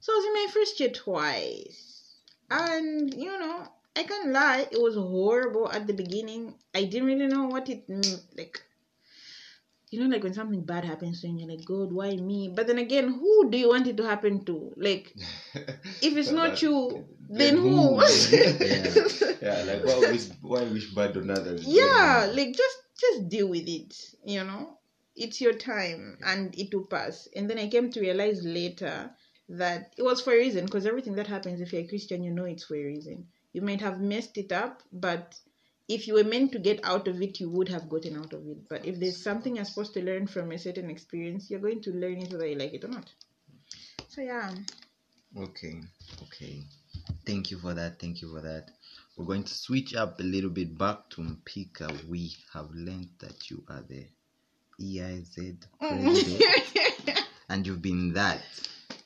So 0.00 0.12
I 0.12 0.16
was 0.16 0.24
in 0.26 0.32
my 0.34 0.46
first 0.52 0.80
year 0.80 0.90
twice, 0.90 2.20
and 2.50 3.12
you 3.14 3.38
know 3.38 3.66
I 3.96 4.02
can't 4.02 4.30
lie, 4.30 4.68
it 4.70 4.80
was 4.80 4.94
horrible 4.94 5.70
at 5.72 5.86
the 5.86 5.94
beginning. 5.94 6.54
I 6.74 6.84
didn't 6.84 7.06
really 7.08 7.26
know 7.26 7.46
what 7.46 7.68
it 7.70 7.88
meant, 7.88 8.22
like 8.36 8.60
you 9.90 10.00
know, 10.00 10.12
like 10.12 10.22
when 10.24 10.34
something 10.34 10.64
bad 10.64 10.84
happens 10.84 11.20
to 11.20 11.28
you, 11.28 11.38
you're 11.38 11.48
like, 11.48 11.64
God, 11.64 11.92
why 11.92 12.16
me? 12.16 12.52
But 12.54 12.66
then 12.66 12.78
again, 12.78 13.08
who 13.12 13.50
do 13.50 13.58
you 13.58 13.68
want 13.68 13.86
it 13.86 13.96
to 13.98 14.04
happen 14.04 14.44
to? 14.46 14.72
Like, 14.76 15.14
if 15.54 16.16
it's 16.16 16.30
not 16.30 16.50
that- 16.50 16.62
you, 16.62 17.04
then 17.28 17.56
who? 17.56 18.00
yeah, 19.42 19.62
like 19.66 19.84
why 19.84 19.98
wish 20.10 20.26
why 20.42 20.62
wish 20.64 20.92
bad 20.94 21.16
on 21.16 21.30
others? 21.30 21.64
yeah, 21.66 22.30
like 22.32 22.54
just 22.54 22.78
just 23.00 23.28
deal 23.28 23.48
with 23.48 23.68
it. 23.68 23.94
You 24.24 24.44
know, 24.44 24.78
it's 25.14 25.40
your 25.40 25.52
time, 25.52 26.18
and 26.24 26.54
it 26.58 26.74
will 26.74 26.86
pass. 26.86 27.28
And 27.36 27.48
then 27.48 27.58
I 27.58 27.68
came 27.68 27.90
to 27.92 28.00
realize 28.00 28.44
later 28.44 29.10
that 29.48 29.92
it 29.96 30.02
was 30.02 30.20
for 30.20 30.32
a 30.32 30.36
reason, 30.36 30.64
because 30.64 30.86
everything 30.86 31.14
that 31.16 31.26
happens, 31.28 31.60
if 31.60 31.72
you're 31.72 31.82
a 31.82 31.88
Christian, 31.88 32.22
you 32.22 32.32
know 32.32 32.44
it's 32.44 32.64
for 32.64 32.74
a 32.76 32.84
reason. 32.84 33.26
You 33.52 33.62
might 33.62 33.80
have 33.80 34.00
messed 34.00 34.36
it 34.38 34.52
up, 34.52 34.82
but 34.92 35.34
if 35.88 36.06
you 36.06 36.14
were 36.14 36.24
meant 36.24 36.52
to 36.52 36.58
get 36.58 36.80
out 36.84 37.06
of 37.06 37.22
it, 37.22 37.38
you 37.38 37.48
would 37.50 37.68
have 37.68 37.88
gotten 37.88 38.16
out 38.16 38.32
of 38.32 38.46
it. 38.48 38.68
But 38.68 38.84
if 38.84 38.98
there's 38.98 39.22
something 39.22 39.56
you're 39.56 39.64
supposed 39.64 39.94
to 39.94 40.02
learn 40.02 40.26
from 40.26 40.50
a 40.52 40.58
certain 40.58 40.90
experience, 40.90 41.50
you're 41.50 41.60
going 41.60 41.82
to 41.82 41.92
learn 41.92 42.18
it 42.18 42.32
whether 42.32 42.46
you 42.46 42.56
like 42.56 42.74
it 42.74 42.84
or 42.84 42.88
not. 42.88 43.10
So 44.08 44.20
yeah. 44.20 44.50
Okay, 45.38 45.80
okay. 46.22 46.62
Thank 47.24 47.50
you 47.50 47.58
for 47.58 47.74
that. 47.74 48.00
Thank 48.00 48.22
you 48.22 48.32
for 48.32 48.40
that. 48.40 48.70
We're 49.16 49.26
going 49.26 49.44
to 49.44 49.54
switch 49.54 49.94
up 49.94 50.18
a 50.20 50.22
little 50.22 50.50
bit 50.50 50.76
back 50.76 51.08
to 51.10 51.22
Mpika. 51.22 52.08
We 52.08 52.34
have 52.52 52.70
learned 52.72 53.10
that 53.20 53.50
you 53.50 53.62
are 53.68 53.82
the 53.82 54.06
EIZ 54.80 55.56
president, 55.78 57.26
and 57.48 57.66
you've 57.66 57.82
been 57.82 58.12
that 58.12 58.42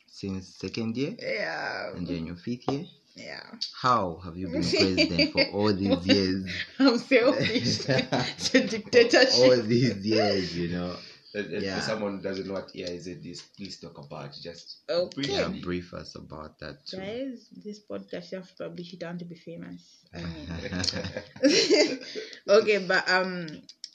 since 0.07 0.57
second 0.57 0.97
year, 0.97 1.15
yeah. 1.21 1.93
and 1.95 2.09
you're 2.09 2.19
in 2.19 2.27
your 2.27 2.37
fifth 2.37 2.69
year. 2.71 2.87
Yeah. 3.17 3.43
How 3.81 4.21
have 4.25 4.37
you 4.37 4.49
been 4.49 4.62
president 4.62 5.33
for 5.33 5.45
all 5.52 5.73
these 5.73 6.07
years? 6.14 6.50
I'm 6.79 6.99
selfish. 6.99 7.85
it's 7.88 8.55
a 8.55 8.67
dictatorship. 8.67 9.31
all 9.38 9.57
these 9.62 9.97
years, 10.07 10.57
you 10.57 10.69
know. 10.69 10.97
And- 11.35 11.52
and 11.52 11.62
Yeah. 11.62 11.76
For 11.79 11.83
someone 11.87 12.21
doesn't 12.23 12.47
know 12.49 12.55
what 12.55 12.73
EIZ 12.75 13.25
is, 13.25 13.43
please 13.57 13.79
talk 13.79 13.99
about 13.99 14.35
just 14.43 14.79
Okay. 14.90 15.31
Yeah, 15.33 15.49
brief 15.62 15.95
us 15.95 16.14
about 16.17 16.59
that 16.59 16.85
too. 16.87 16.97
Guys, 16.99 17.47
this 17.64 17.79
podcast 17.88 18.33
you 18.33 18.38
have 18.38 18.49
to 18.49 18.64
publish 18.64 18.93
it. 18.95 19.02
I 19.02 19.07
want 19.07 19.21
to 19.21 19.26
be 19.26 19.37
famous. 19.37 19.83
I 20.12 20.19
mean, 20.26 22.00
okay, 22.49 22.79
but 22.79 23.09
um, 23.09 23.47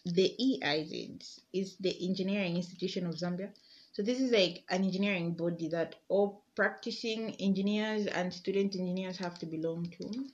the 0.05 0.31
EIZ 0.39 1.39
is 1.53 1.75
the 1.77 1.93
Engineering 2.07 2.55
Institution 2.55 3.05
of 3.05 3.15
Zambia. 3.15 3.49
So 3.95 4.03
this 4.03 4.19
is 4.19 4.29
like 4.29 4.65
an 4.69 4.83
engineering 4.83 5.31
body 5.35 5.69
that 5.69 5.95
all 6.09 6.41
practicing 6.53 7.33
engineers 7.35 8.07
and 8.07 8.33
student 8.33 8.75
engineers 8.75 9.15
have 9.19 9.39
to 9.39 9.45
belong 9.45 9.89
to. 9.97 10.25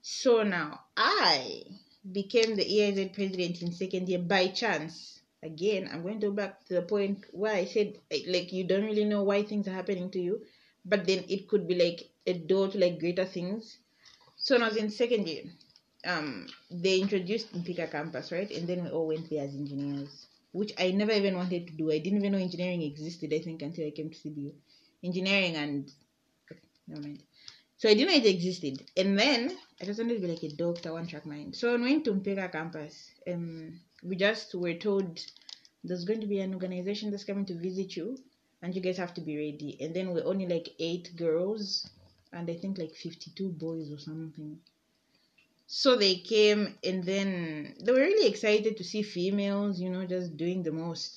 So 0.00 0.42
now 0.44 0.80
I 0.96 1.64
became 2.10 2.56
the 2.56 2.64
EIZ 2.64 3.12
president 3.12 3.60
in 3.60 3.72
second 3.72 4.08
year 4.08 4.20
by 4.20 4.46
chance. 4.46 5.20
Again, 5.42 5.90
I'm 5.92 6.00
going 6.00 6.20
to 6.20 6.28
go 6.28 6.32
back 6.32 6.64
to 6.68 6.74
the 6.74 6.80
point 6.80 7.26
where 7.32 7.54
I 7.54 7.66
said 7.66 7.98
like 8.26 8.50
you 8.50 8.64
don't 8.64 8.86
really 8.86 9.04
know 9.04 9.24
why 9.24 9.42
things 9.42 9.68
are 9.68 9.72
happening 9.72 10.10
to 10.12 10.18
you, 10.18 10.40
but 10.86 11.06
then 11.06 11.24
it 11.28 11.48
could 11.48 11.68
be 11.68 11.74
like 11.74 12.08
a 12.26 12.32
door 12.32 12.68
to 12.68 12.78
like 12.78 12.98
greater 12.98 13.26
things. 13.26 13.76
So 14.36 14.54
when 14.54 14.62
I 14.62 14.68
was 14.68 14.78
in 14.78 14.88
second 14.88 15.28
year, 15.28 15.42
um, 16.06 16.46
they 16.70 16.98
introduced 16.98 17.52
Mpika 17.52 17.90
campus, 17.90 18.32
right? 18.32 18.50
And 18.50 18.66
then 18.66 18.84
we 18.84 18.88
all 18.90 19.08
went 19.08 19.28
there 19.28 19.44
as 19.44 19.54
engineers, 19.54 20.27
which 20.52 20.72
I 20.78 20.90
never 20.90 21.12
even 21.12 21.36
wanted 21.36 21.66
to 21.66 21.72
do. 21.72 21.90
I 21.90 21.98
didn't 21.98 22.18
even 22.18 22.32
know 22.32 22.38
engineering 22.38 22.82
existed, 22.82 23.32
I 23.32 23.40
think, 23.40 23.62
until 23.62 23.86
I 23.86 23.90
came 23.90 24.10
to 24.10 24.16
CBU. 24.16 24.52
Engineering 25.04 25.56
and 25.56 25.92
okay, 26.50 26.60
never 26.86 27.02
mind. 27.02 27.22
So 27.76 27.88
I 27.88 27.94
didn't 27.94 28.08
know 28.08 28.16
it 28.16 28.34
existed. 28.34 28.82
And 28.96 29.18
then 29.18 29.56
I 29.80 29.84
just 29.84 30.00
wanted 30.00 30.14
to 30.14 30.20
be 30.20 30.26
like 30.26 30.42
a 30.42 30.48
doctor, 30.48 30.92
one 30.92 31.06
track 31.06 31.26
mind. 31.26 31.54
So 31.54 31.70
when 31.72 31.82
we 31.82 31.92
went 31.92 32.04
to 32.06 32.14
Mpika 32.14 32.50
campus, 32.50 33.10
um, 33.28 33.78
we 34.02 34.16
just 34.16 34.54
were 34.54 34.74
told 34.74 35.20
there's 35.84 36.04
going 36.04 36.20
to 36.20 36.26
be 36.26 36.40
an 36.40 36.54
organization 36.54 37.10
that's 37.10 37.24
coming 37.24 37.46
to 37.46 37.54
visit 37.54 37.96
you 37.96 38.18
and 38.62 38.74
you 38.74 38.80
guys 38.80 38.96
have 38.96 39.14
to 39.14 39.20
be 39.20 39.36
ready. 39.36 39.76
And 39.80 39.94
then 39.94 40.12
we're 40.12 40.26
only 40.26 40.46
like 40.46 40.70
eight 40.80 41.14
girls 41.16 41.88
and 42.32 42.50
I 42.50 42.54
think 42.54 42.78
like 42.78 42.94
52 42.94 43.48
boys 43.50 43.92
or 43.92 43.98
something. 43.98 44.58
So 45.68 45.94
they 45.94 46.16
came 46.16 46.76
and 46.82 47.04
then 47.04 47.76
they 47.80 47.92
were 47.92 47.98
really 48.00 48.26
excited 48.28 48.76
to 48.78 48.84
see 48.84 49.02
females, 49.02 49.80
you 49.80 49.88
know, 49.90 50.04
just 50.04 50.36
doing 50.36 50.64
the 50.64 50.72
most. 50.72 51.16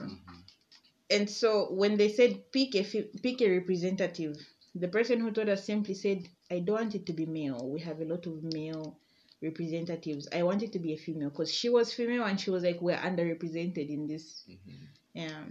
And 1.11 1.29
so 1.29 1.71
when 1.73 1.97
they 1.97 2.09
said 2.09 2.51
pick 2.51 2.73
a 2.75 2.83
pick 3.21 3.41
a 3.41 3.49
representative, 3.49 4.35
the 4.73 4.87
person 4.87 5.19
who 5.19 5.31
told 5.31 5.49
us 5.49 5.63
simply 5.65 5.93
said, 5.93 6.27
"I 6.49 6.59
don't 6.59 6.75
want 6.81 6.95
it 6.95 7.05
to 7.07 7.13
be 7.13 7.25
male. 7.27 7.69
We 7.69 7.81
have 7.81 8.01
a 8.01 8.05
lot 8.05 8.25
of 8.25 8.43
male 8.43 8.97
representatives. 9.41 10.27
I 10.31 10.43
want 10.43 10.63
it 10.63 10.71
to 10.73 10.79
be 10.79 10.93
a 10.93 10.97
female 10.97 11.29
because 11.29 11.53
she 11.53 11.69
was 11.69 11.93
female 11.93 12.23
and 12.23 12.39
she 12.39 12.49
was 12.51 12.63
like 12.63 12.81
we're 12.81 12.97
underrepresented 12.97 13.89
in 13.89 14.07
this." 14.07 14.43
Mhm. 14.49 14.87
Yeah. 15.13 15.45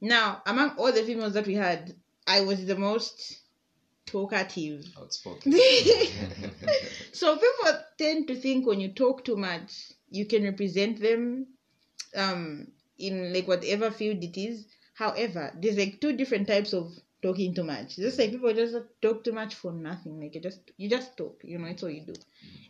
Now 0.00 0.42
among 0.46 0.70
all 0.78 0.92
the 0.92 1.02
females 1.04 1.34
that 1.34 1.46
we 1.46 1.54
had, 1.54 1.96
I 2.26 2.42
was 2.42 2.64
the 2.66 2.76
most 2.76 3.40
talkative. 4.06 4.86
Outspoken. 4.98 5.52
So 7.12 7.34
people 7.36 7.80
tend 7.98 8.28
to 8.28 8.36
think 8.36 8.66
when 8.66 8.80
you 8.80 8.88
talk 8.88 9.24
too 9.24 9.36
much, 9.36 9.92
you 10.10 10.26
can 10.26 10.44
represent 10.44 11.00
them 11.00 11.46
um 12.14 12.68
in 12.98 13.32
like 13.32 13.48
whatever 13.48 13.90
field 13.90 14.22
it 14.22 14.38
is. 14.38 14.66
However, 14.94 15.52
there's 15.60 15.76
like 15.76 16.00
two 16.00 16.16
different 16.16 16.46
types 16.46 16.72
of 16.72 16.92
talking 17.22 17.54
too 17.54 17.64
much. 17.64 17.96
Just 17.96 18.18
like 18.18 18.30
people 18.30 18.52
just 18.54 18.76
talk 19.02 19.24
too 19.24 19.32
much 19.32 19.54
for 19.54 19.72
nothing. 19.72 20.20
Like 20.20 20.34
you 20.34 20.40
just 20.40 20.60
you 20.76 20.88
just 20.88 21.16
talk, 21.16 21.40
you 21.42 21.58
know, 21.58 21.66
it's 21.68 21.82
all 21.82 21.90
you 21.90 22.02
do. 22.02 22.14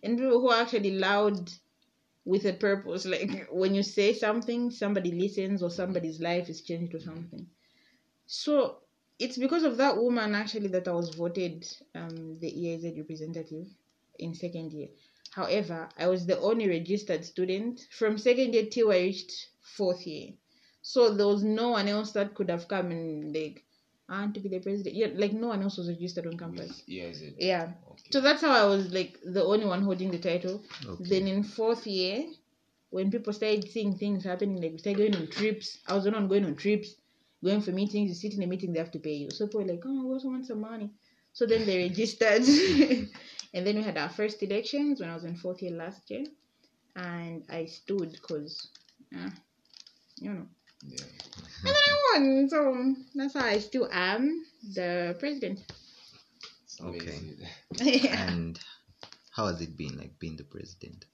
And 0.03 0.17
people 0.19 0.41
who 0.41 0.51
are 0.51 0.63
actually 0.63 0.99
loud 0.99 1.51
with 2.25 2.45
a 2.47 2.53
purpose, 2.53 3.07
like 3.07 3.49
when 3.51 3.75
you 3.75 3.83
say 3.83 4.13
something, 4.13 4.71
somebody 4.71 5.13
listens 5.13 5.63
or 5.63 5.71
somebody's 5.71 6.21
life 6.21 6.49
is 6.49 6.63
changed 6.63 6.95
or 6.95 7.01
something. 7.01 7.47
So 8.27 8.79
it's 9.19 9.39
because 9.39 9.65
of 9.65 9.77
that 9.79 9.97
woman 9.97 10.35
actually 10.35 10.69
that 10.69 10.89
I 10.89 10.93
was 10.93 11.15
voted 11.15 11.67
um 11.95 12.39
the 12.41 12.51
EIZ 12.51 12.97
representative 12.97 13.67
in 14.19 14.35
second 14.35 14.73
year. 14.73 14.89
However, 15.31 15.89
I 15.99 16.07
was 16.09 16.27
the 16.27 16.39
only 16.41 16.69
registered 16.69 17.25
student 17.25 17.81
from 17.91 18.19
second 18.19 18.55
year 18.55 18.67
till 18.67 18.91
I 18.91 18.99
reached 18.99 19.49
fourth 19.61 20.07
year. 20.07 20.33
So 20.83 21.13
there 21.15 21.27
was 21.27 21.43
no 21.43 21.71
one 21.71 21.89
else 21.89 22.13
that 22.13 22.35
could 22.35 22.49
have 22.49 22.69
come 22.69 22.91
and 22.91 23.35
like 23.35 23.65
I 24.09 24.21
want 24.21 24.35
to 24.35 24.41
be 24.41 24.49
the 24.49 24.61
president. 24.61 24.95
Yeah, 24.95 25.09
like 25.15 25.33
no 25.33 25.49
one 25.49 25.63
else 25.63 25.79
was 25.79 25.89
registered 25.89 26.27
on 26.27 26.39
campus. 26.39 26.83
EIZ. 26.89 27.35
Yeah. 27.39 27.73
Okay. 27.91 28.11
So 28.13 28.21
that's 28.21 28.41
how 28.41 28.53
I 28.53 28.65
was 28.65 28.93
like 28.93 29.19
the 29.25 29.43
only 29.45 29.67
one 29.67 29.83
holding 29.83 30.11
the 30.11 30.19
title. 30.19 30.63
Okay. 30.87 31.05
Then 31.05 31.27
in 31.27 31.43
fourth 31.43 31.87
year, 31.87 32.27
when 32.91 33.11
people 33.11 33.33
started 33.33 33.69
seeing 33.69 33.99
things 33.99 34.25
happening, 34.25 34.63
like 34.63 34.73
we 34.73 34.79
started 34.79 34.99
going 34.99 35.17
on 35.17 35.29
trips. 35.29 35.79
I 35.89 35.95
was 35.95 36.05
the 36.05 36.13
one 36.13 36.29
going 36.29 36.45
on 36.45 36.55
trips, 36.55 36.95
going 37.47 37.63
for 37.63 37.73
meetings. 37.73 38.09
You 38.09 38.15
sit 38.15 38.37
in 38.37 38.43
a 38.43 38.47
meeting, 38.47 38.73
they 38.73 38.81
have 38.81 38.91
to 38.91 38.99
pay 38.99 39.15
you. 39.15 39.31
So 39.31 39.47
people 39.47 39.63
were 39.63 39.73
like, 39.73 39.83
oh, 39.87 40.05
we 40.05 40.13
also 40.13 40.29
want 40.29 40.47
some 40.47 40.61
money. 40.61 40.91
So 41.33 41.47
then 41.47 41.65
they 41.65 41.89
registered. 41.89 42.43
and 43.55 43.67
then 43.67 43.77
we 43.77 43.83
had 43.83 43.97
our 43.97 44.09
first 44.09 44.43
elections 44.43 45.01
when 45.01 45.11
I 45.11 45.15
was 45.15 45.25
in 45.25 45.37
fourth 45.37 45.63
year 45.63 45.73
last 45.73 46.11
year. 46.11 46.25
And 46.97 47.45
I 47.49 47.67
stood 47.67 48.13
because, 48.13 48.69
uh, 49.15 49.31
you 50.19 50.31
know. 50.33 50.47
Yeah. 50.89 51.05
And 51.65 51.75
then 51.75 51.75
I 51.75 52.19
won. 52.19 52.49
So 52.49 52.95
that's 53.15 53.35
how 53.35 53.45
I 53.45 53.59
still 53.59 53.89
am 53.93 54.45
the 54.75 55.17
president. 55.19 55.61
Okay. 56.83 57.21
yeah. 57.81 58.31
And 58.31 58.59
how 59.31 59.47
has 59.47 59.61
it 59.61 59.77
been 59.77 59.97
like 59.97 60.19
being 60.19 60.37
the 60.37 60.45
president? 60.45 61.05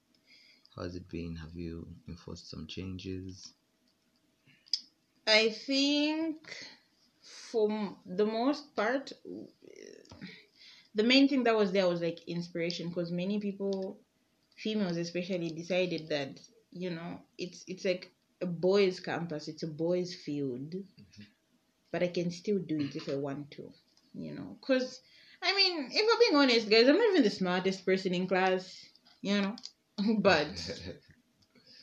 How 0.75 0.83
has 0.83 0.95
it 0.95 1.07
been? 1.09 1.35
Have 1.35 1.55
you 1.55 1.87
enforced 2.07 2.49
some 2.49 2.65
changes? 2.67 3.53
I 5.25 5.49
think 5.49 6.55
for 7.51 7.95
the 8.05 8.25
most 8.25 8.75
part, 8.75 9.11
the 10.95 11.03
main 11.03 11.27
thing 11.27 11.43
that 11.43 11.55
was 11.55 11.71
there 11.71 11.87
was 11.87 12.01
like 12.01 12.27
inspiration 12.27 12.89
because 12.89 13.11
many 13.11 13.39
people, 13.39 13.99
females 14.55 14.97
especially, 14.97 15.49
decided 15.49 16.09
that 16.09 16.39
you 16.71 16.89
know 16.89 17.21
it's 17.37 17.63
it's 17.67 17.85
like 17.85 18.11
a 18.41 18.45
boys' 18.45 18.99
campus, 18.99 19.47
it's 19.47 19.63
a 19.63 19.67
boys' 19.67 20.13
field, 20.13 20.71
mm-hmm. 20.71 21.23
but 21.91 22.03
I 22.03 22.07
can 22.07 22.31
still 22.31 22.59
do 22.59 22.79
it 22.79 22.95
if 22.95 23.07
I 23.09 23.15
want 23.15 23.51
to, 23.51 23.71
you 24.13 24.33
know. 24.33 24.57
Because 24.59 25.01
I 25.41 25.55
mean, 25.55 25.89
if 25.91 26.05
I'm 26.11 26.19
being 26.19 26.41
honest, 26.41 26.69
guys, 26.69 26.87
I'm 26.87 26.97
not 26.97 27.09
even 27.11 27.23
the 27.23 27.29
smartest 27.29 27.85
person 27.85 28.13
in 28.13 28.27
class, 28.27 28.85
you 29.21 29.41
know, 29.41 29.55
but 30.19 30.47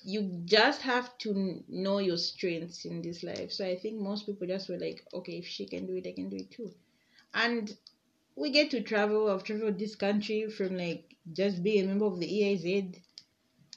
you 0.04 0.42
just 0.45 0.83
have 0.83 1.16
to 1.19 1.62
know 1.69 1.99
your 1.99 2.16
strengths 2.19 2.85
in 2.85 3.02
this 3.02 3.23
life. 3.23 3.52
So 3.52 3.66
I 3.66 3.76
think 3.76 4.00
most 4.00 4.26
people 4.26 4.47
just 4.47 4.69
were 4.69 4.78
like, 4.78 5.04
okay, 5.14 5.38
if 5.38 5.47
she 5.47 5.66
can 5.66 5.87
do 5.87 5.97
it, 5.97 6.07
I 6.07 6.12
can 6.12 6.28
do 6.30 6.37
it 6.37 6.50
too. 6.50 6.71
And 7.35 7.75
we 8.37 8.50
get 8.50 8.71
to 8.73 8.83
travel. 8.83 9.30
I've 9.30 9.45
traveled 9.45 9.78
this 9.78 9.95
country 9.97 10.49
from 10.50 10.76
like 10.76 11.16
just 11.33 11.62
being 11.62 11.85
a 11.85 11.88
member 11.88 12.07
of 12.07 12.19
the 12.21 12.26
EIZ. 12.26 13.00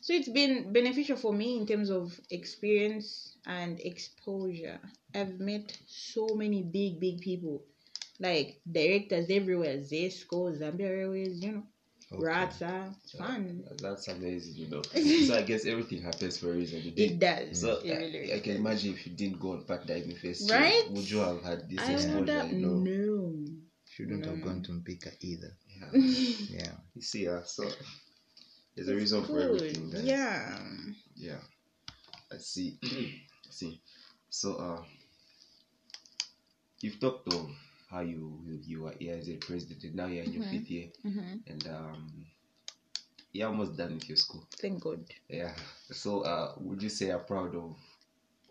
So 0.02 0.14
it's 0.14 0.30
been 0.30 0.74
beneficial 0.74 1.18
for 1.18 1.34
me 1.34 1.58
in 1.58 1.66
terms 1.68 1.90
of 1.90 2.20
experience 2.30 3.38
and 3.46 3.80
exposure. 3.80 4.80
I've 5.16 5.40
met 5.40 5.78
so 5.88 6.28
many 6.36 6.62
big, 6.64 7.00
big 7.00 7.22
people, 7.22 7.64
like 8.20 8.62
directors 8.72 9.28
everywhere, 9.30 9.78
Zesco, 9.80 10.58
Zambia 10.58 10.90
Railways, 10.92 11.44
you 11.44 11.54
know, 11.54 11.64
Okay. 12.14 12.24
Ratsa. 12.24 12.94
It's 13.04 13.12
fun. 13.14 13.64
That's 13.82 14.08
amazing, 14.08 14.56
you 14.56 14.70
know. 14.70 14.82
so 15.28 15.36
I 15.36 15.42
guess 15.42 15.66
everything 15.66 16.02
happens 16.02 16.38
for 16.38 16.50
a 16.52 16.54
reason. 16.54 16.82
You 16.84 16.94
It 16.96 17.20
does. 17.20 17.60
So 17.62 17.80
It 17.84 17.98
really 17.98 18.32
I, 18.34 18.36
I 18.38 18.40
can 18.40 18.56
imagine 18.58 18.94
if 18.94 19.06
you 19.08 19.14
didn't 19.14 19.40
go 19.40 19.54
on 19.54 19.64
part 19.64 19.86
diving 19.88 20.16
first, 20.16 20.50
year, 20.50 20.60
Right? 20.60 20.84
would 20.92 21.10
you 21.10 21.20
have 21.20 21.42
had 21.44 21.70
this 21.70 21.80
I 21.80 21.92
would 21.92 22.30
exposure? 22.30 22.32
have 22.40 22.52
You 22.52 22.68
know. 22.68 22.78
no. 22.80 23.46
Shouldn't 23.86 24.26
have 24.26 24.36
Mm. 24.38 24.44
gone 24.44 24.62
to 24.64 24.72
Mpika 24.72 25.12
either. 25.22 25.52
Yeah. 25.68 25.92
Yeah. 26.50 26.72
You 26.96 27.02
see, 27.02 27.28
uh, 27.28 27.44
so 27.44 27.68
there's 28.76 28.90
a 28.90 28.96
reason 28.96 29.24
for 29.24 29.40
everything. 29.40 29.90
guys. 29.92 30.04
Yeah. 30.04 30.60
Yeah. 31.16 31.40
I 32.32 32.38
see. 32.38 32.78
I 32.84 33.52
see. 33.52 33.82
So 34.30 34.56
uh 34.56 34.84
you've 36.82 37.00
talked 37.00 37.34
of 37.34 37.50
how 37.94 38.02
you 38.02 38.40
you, 38.66 38.84
were 38.84 38.96
here 39.00 39.16
as 39.18 39.30
a 39.30 39.38
president 39.38 39.96
now 39.96 40.08
you're 40.08 40.24
in 40.26 40.34
your 40.34 40.44
Mhm. 40.44 40.50
fifth 40.52 40.70
year 40.72 40.90
hmm 41.04 41.38
and 41.48 41.68
um 41.68 42.26
you're 43.34 43.50
almost 43.50 43.78
done 43.78 43.96
with 43.96 44.10
your 44.10 44.18
school. 44.18 44.46
Thank 44.60 44.82
God. 44.82 45.06
Yeah. 45.30 45.56
So 45.92 46.22
uh 46.22 46.54
would 46.60 46.84
you 46.84 46.90
say 46.90 47.08
you're 47.08 47.20
proud 47.20 47.56
of 47.56 47.78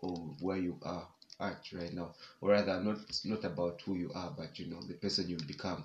of 0.03 0.41
where 0.41 0.57
you 0.57 0.77
are 0.83 1.07
at 1.39 1.71
right 1.73 1.93
now? 1.93 2.15
Or 2.41 2.51
rather 2.51 2.81
not 2.83 2.99
not 3.25 3.43
about 3.45 3.81
who 3.85 3.95
you 3.95 4.11
are, 4.13 4.33
but 4.37 4.59
you 4.59 4.67
know, 4.69 4.81
the 4.81 4.95
person 4.95 5.29
you've 5.29 5.47
become 5.47 5.83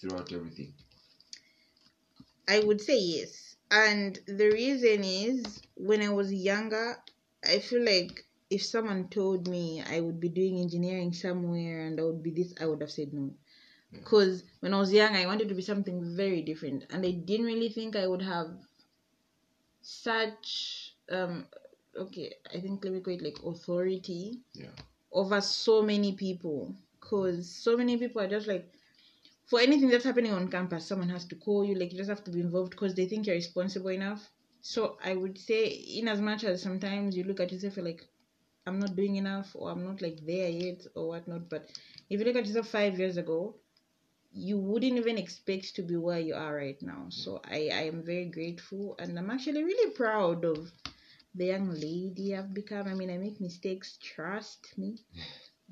throughout 0.00 0.32
everything. 0.32 0.74
I 2.48 2.60
would 2.60 2.82
say 2.82 2.98
yes. 2.98 3.56
And 3.70 4.18
the 4.26 4.50
reason 4.50 5.04
is 5.04 5.62
when 5.76 6.02
I 6.02 6.10
was 6.10 6.32
younger, 6.34 7.02
I 7.44 7.60
feel 7.60 7.84
like 7.84 8.25
if 8.50 8.62
someone 8.64 9.08
told 9.08 9.48
me 9.48 9.82
I 9.82 10.00
would 10.00 10.20
be 10.20 10.28
doing 10.28 10.58
engineering 10.60 11.12
somewhere 11.12 11.86
and 11.86 11.98
I 12.00 12.04
would 12.04 12.22
be 12.22 12.30
this, 12.30 12.54
I 12.60 12.66
would 12.66 12.80
have 12.80 12.90
said 12.90 13.12
no. 13.12 13.30
Yeah. 13.92 14.00
Because 14.00 14.44
when 14.60 14.74
I 14.74 14.78
was 14.80 14.92
young, 14.92 15.14
I 15.16 15.26
wanted 15.26 15.48
to 15.48 15.54
be 15.54 15.62
something 15.62 16.16
very 16.16 16.42
different. 16.42 16.84
And 16.90 17.04
I 17.06 17.10
didn't 17.12 17.46
really 17.46 17.68
think 17.70 17.96
I 17.96 18.06
would 18.06 18.22
have 18.22 18.48
such 19.80 20.94
um, 21.10 21.46
okay, 21.96 22.34
I 22.54 22.60
think 22.60 22.84
let 22.84 22.92
me 22.92 23.00
call 23.00 23.14
it 23.14 23.22
like 23.22 23.38
authority 23.44 24.40
Yeah. 24.54 24.66
over 25.12 25.40
so 25.40 25.82
many 25.82 26.12
people 26.14 26.74
because 27.00 27.50
so 27.50 27.76
many 27.76 27.96
people 27.96 28.22
are 28.22 28.28
just 28.28 28.46
like 28.46 28.66
for 29.46 29.60
anything 29.60 29.88
that's 29.90 30.04
happening 30.04 30.32
on 30.32 30.48
campus 30.50 30.86
someone 30.86 31.08
has 31.08 31.24
to 31.26 31.36
call 31.36 31.64
you 31.64 31.74
like 31.74 31.92
you 31.92 31.98
just 31.98 32.10
have 32.10 32.24
to 32.24 32.30
be 32.30 32.40
involved 32.40 32.70
because 32.70 32.94
they 32.94 33.06
think 33.06 33.26
you're 33.26 33.36
responsible 33.36 33.90
enough 33.90 34.30
so 34.60 34.96
i 35.04 35.14
would 35.14 35.38
say 35.38 35.66
in 35.66 36.08
as 36.08 36.20
much 36.20 36.44
as 36.44 36.62
sometimes 36.62 37.16
you 37.16 37.24
look 37.24 37.40
at 37.40 37.52
yourself 37.52 37.76
you're 37.76 37.84
like 37.84 38.04
i'm 38.66 38.78
not 38.78 38.96
doing 38.96 39.16
enough 39.16 39.50
or 39.54 39.70
i'm 39.70 39.84
not 39.84 40.00
like 40.02 40.18
there 40.26 40.48
yet 40.48 40.86
or 40.94 41.08
whatnot 41.08 41.48
but 41.48 41.68
if 42.10 42.18
you 42.20 42.24
look 42.24 42.36
at 42.36 42.46
yourself 42.46 42.68
five 42.68 42.98
years 42.98 43.16
ago 43.16 43.54
you 44.32 44.58
wouldn't 44.58 44.98
even 44.98 45.18
expect 45.18 45.74
to 45.74 45.82
be 45.82 45.96
where 45.96 46.20
you 46.20 46.34
are 46.34 46.54
right 46.54 46.82
now 46.82 47.06
so 47.08 47.40
i 47.44 47.70
i 47.72 47.82
am 47.92 48.02
very 48.02 48.26
grateful 48.26 48.94
and 48.98 49.18
i'm 49.18 49.30
actually 49.30 49.64
really 49.64 49.90
proud 49.92 50.44
of 50.44 50.70
the 51.36 51.46
young 51.46 51.70
lady 51.70 52.34
I've 52.34 52.54
become. 52.54 52.88
I 52.88 52.94
mean, 52.94 53.10
I 53.10 53.18
make 53.18 53.40
mistakes. 53.40 53.98
Trust 54.02 54.72
me. 54.76 54.98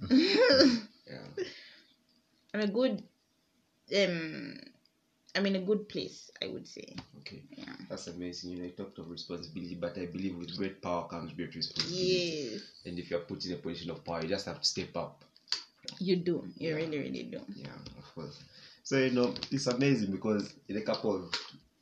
Yeah. 1.06 1.44
I'm 2.54 2.60
a 2.60 2.66
good, 2.66 3.02
um, 3.94 4.58
I'm 5.34 5.46
in 5.46 5.56
a 5.56 5.60
good 5.60 5.88
place. 5.88 6.30
I 6.42 6.46
would 6.46 6.66
say. 6.66 6.84
Okay. 7.18 7.42
Yeah. 7.56 7.64
That's 7.88 8.06
amazing. 8.08 8.50
You 8.52 8.58
know, 8.58 8.64
you 8.64 8.70
talked 8.70 8.98
of 8.98 9.10
responsibility, 9.10 9.74
but 9.74 9.96
I 9.98 10.06
believe 10.06 10.36
with 10.36 10.56
great 10.56 10.80
power 10.80 11.06
comes 11.08 11.32
great 11.32 11.54
responsibility. 11.54 12.50
Yes, 12.52 12.62
And 12.86 12.98
if 12.98 13.10
you're 13.10 13.20
put 13.20 13.44
in 13.46 13.52
a 13.52 13.56
position 13.56 13.90
of 13.90 14.04
power, 14.04 14.22
you 14.22 14.28
just 14.28 14.46
have 14.46 14.60
to 14.60 14.66
step 14.68 14.96
up. 14.96 15.24
you 15.98 16.16
do. 16.16 16.44
You 16.58 16.70
Yeah. 16.70 16.74
really, 16.76 16.98
really 16.98 17.22
do. 17.24 17.40
Yeah, 17.54 17.74
of 17.98 18.14
course. 18.14 18.38
So 18.82 18.98
you 18.98 19.10
know, 19.10 19.34
it's 19.50 19.66
amazing 19.66 20.10
because 20.12 20.52
in 20.68 20.76
a 20.76 20.80
couple 20.82 21.14
of 21.14 21.32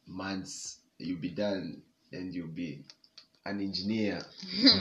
months 0.06 0.78
you'll 0.98 1.18
be 1.20 1.30
done 1.30 1.82
and 2.12 2.34
you'll 2.34 2.48
be 2.48 2.84
an 3.46 3.60
engineer 3.60 4.22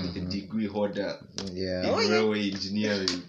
with 0.03 0.15
a 0.17 0.21
degree 0.21 0.65
holder 0.67 1.17
Yeah. 1.53 1.81
in 1.83 1.89
Oh, 1.89 1.99
yeah. 1.99 2.09
railway 2.11 2.51
engineering. 2.51 3.23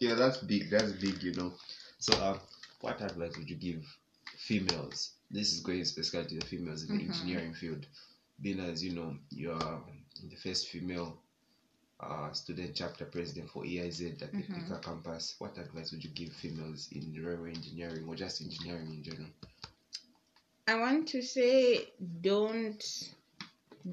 yeah, 0.00 0.14
that's 0.14 0.38
big. 0.38 0.70
That's 0.70 0.92
big, 0.92 1.22
you 1.22 1.32
know. 1.34 1.52
So, 1.98 2.12
uh, 2.14 2.38
what 2.80 3.00
advice 3.00 3.36
would 3.36 3.48
you 3.48 3.56
give 3.56 3.84
females? 4.50 4.98
This 5.30 5.48
is 5.54 5.60
going 5.60 5.84
specifically 5.84 6.28
to 6.30 6.40
the 6.40 6.46
females 6.52 6.82
in 6.84 6.88
the 6.96 7.04
Mhm. 7.04 7.08
engineering 7.10 7.54
field, 7.54 7.86
being 8.42 8.60
as 8.60 8.82
you 8.84 8.92
know 8.98 9.10
you 9.40 9.48
are 9.52 9.76
the 10.32 10.36
first 10.44 10.62
female 10.72 11.10
uh, 12.08 12.32
student 12.32 12.72
chapter 12.74 13.04
president 13.14 13.46
for 13.50 13.62
EIZ 13.64 14.00
at 14.22 14.32
the. 14.32 14.38
Mpika 14.38 14.76
campus. 14.82 15.24
What 15.38 15.58
advice 15.58 15.92
would 15.92 16.02
you 16.02 16.10
give 16.20 16.32
females 16.32 16.88
in 16.92 17.02
railway 17.24 17.52
engineering 17.60 18.04
or 18.08 18.14
just 18.24 18.40
engineering 18.40 18.88
in 18.96 19.02
general? 19.08 19.30
I 20.66 20.74
want 20.84 21.08
to 21.08 21.20
say, 21.22 21.56
don't 22.30 22.82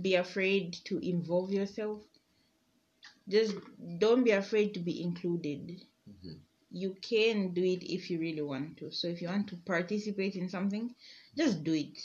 be 0.01 0.15
afraid 0.15 0.73
to 0.85 0.95
involve 0.99 1.51
yourself. 1.59 1.99
Just 3.27 3.53
don't 4.03 4.23
be 4.23 4.31
afraid 4.31 4.73
to 4.75 4.79
be 4.79 5.01
included. 5.01 5.61
Mhm. 6.09 6.35
You 6.71 6.95
can 7.01 7.53
do 7.53 7.63
it 7.63 7.83
if 7.83 8.09
you 8.09 8.19
really 8.19 8.41
want 8.41 8.77
to. 8.77 8.91
So 8.91 9.07
if 9.07 9.21
you 9.21 9.29
want 9.29 9.47
to 9.49 9.55
participate 9.57 10.35
in 10.35 10.49
something, 10.49 10.93
just 11.37 11.63
do 11.63 11.73
it. 11.73 11.97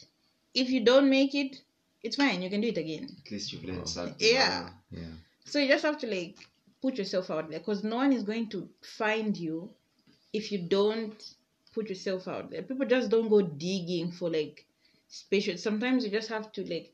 If 0.54 0.70
you 0.70 0.84
don't 0.84 1.10
make 1.10 1.34
it, 1.34 1.60
it's 2.02 2.16
fine. 2.16 2.42
You 2.42 2.50
can 2.50 2.60
do 2.60 2.68
it 2.68 2.78
again. 2.78 3.08
At 3.24 3.32
least 3.32 3.52
you've 3.52 3.64
learned 3.64 3.88
something. 3.88 4.16
Yeah. 4.18 4.68
Yeah. 4.90 5.14
So 5.44 5.58
you 5.58 5.68
just 5.68 5.84
have 5.84 5.98
to 5.98 6.06
like 6.06 6.36
put 6.80 6.98
yourself 6.98 7.30
out 7.30 7.50
there 7.50 7.60
because 7.60 7.84
no 7.84 7.96
one 7.96 8.12
is 8.12 8.22
going 8.22 8.48
to 8.50 8.68
find 8.82 9.36
you 9.36 9.70
if 10.32 10.50
you 10.52 10.58
don't 10.58 11.34
put 11.74 11.88
yourself 11.88 12.28
out 12.28 12.50
there. 12.50 12.62
People 12.62 12.86
just 12.86 13.10
don't 13.10 13.28
go 13.28 13.40
digging 13.42 14.12
for 14.12 14.30
like 14.30 14.66
special. 15.08 15.56
Sometimes 15.56 16.04
you 16.04 16.10
just 16.10 16.28
have 16.28 16.52
to 16.52 16.62
like 16.64 16.92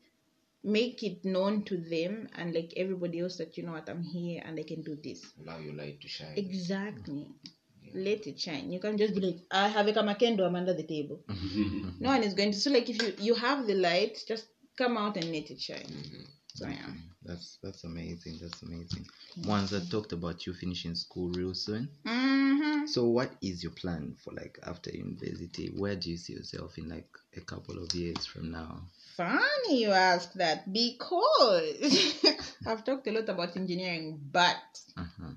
make 0.63 1.03
it 1.03 1.23
known 1.23 1.63
to 1.63 1.77
them 1.77 2.27
and 2.35 2.53
like 2.53 2.73
everybody 2.75 3.19
else 3.19 3.37
that 3.37 3.57
you 3.57 3.63
know 3.63 3.71
what 3.71 3.89
I'm 3.89 4.03
here 4.03 4.41
and 4.45 4.59
I 4.59 4.63
can 4.63 4.81
do 4.81 4.97
this. 5.01 5.33
Allow 5.41 5.59
your 5.59 5.73
light 5.73 6.01
to 6.01 6.07
shine. 6.07 6.33
Exactly. 6.35 7.27
Yeah. 7.43 7.51
Let 7.93 8.27
it 8.27 8.39
shine. 8.39 8.71
You 8.71 8.79
can't 8.79 8.97
just 8.97 9.15
be 9.15 9.21
like, 9.21 9.37
I 9.51 9.67
have 9.67 9.87
a 9.87 9.93
kamakendo, 9.93 10.45
I'm 10.45 10.55
under 10.55 10.73
the 10.73 10.83
table. 10.83 11.21
No 11.99 12.09
one 12.09 12.23
is 12.23 12.33
going 12.33 12.51
to. 12.51 12.57
So 12.59 12.71
like 12.71 12.89
if 12.89 13.01
you 13.01 13.13
you 13.19 13.33
have 13.35 13.67
the 13.67 13.75
light, 13.75 14.17
just 14.27 14.45
come 14.77 14.97
out 14.97 15.17
and 15.17 15.25
let 15.31 15.49
it 15.51 15.59
shine. 15.59 15.85
Mhm. 15.89 16.25
So 16.55 16.67
yeah. 16.67 16.93
That's 17.23 17.57
that's 17.61 17.83
amazing. 17.83 18.39
That's 18.41 18.61
amazing. 18.63 19.05
Once 19.45 19.73
I 19.73 19.81
talked 19.91 20.13
about 20.13 20.45
you 20.45 20.53
finishing 20.53 20.95
school 20.95 21.29
real 21.29 21.53
soon. 21.53 21.89
Mm-hmm. 22.05 22.85
So 22.87 23.05
what 23.05 23.31
is 23.41 23.61
your 23.63 23.73
plan 23.73 24.15
for 24.23 24.33
like 24.33 24.57
after 24.63 24.89
university? 24.91 25.67
Where 25.77 25.95
do 25.95 26.09
you 26.09 26.17
see 26.17 26.33
yourself 26.33 26.77
in 26.77 26.89
like 26.89 27.09
a 27.35 27.41
couple 27.41 27.77
of 27.83 27.93
years 27.93 28.25
from 28.25 28.51
now? 28.51 28.81
Funny 29.17 29.81
you 29.83 29.91
ask 29.91 30.31
that 30.33 30.71
because 30.71 31.75
I've 32.65 32.83
talked 32.85 33.07
a 33.07 33.11
lot 33.11 33.27
about 33.29 33.57
engineering, 33.57 34.19
but 34.31 34.63
Uh-huh. 34.97 35.33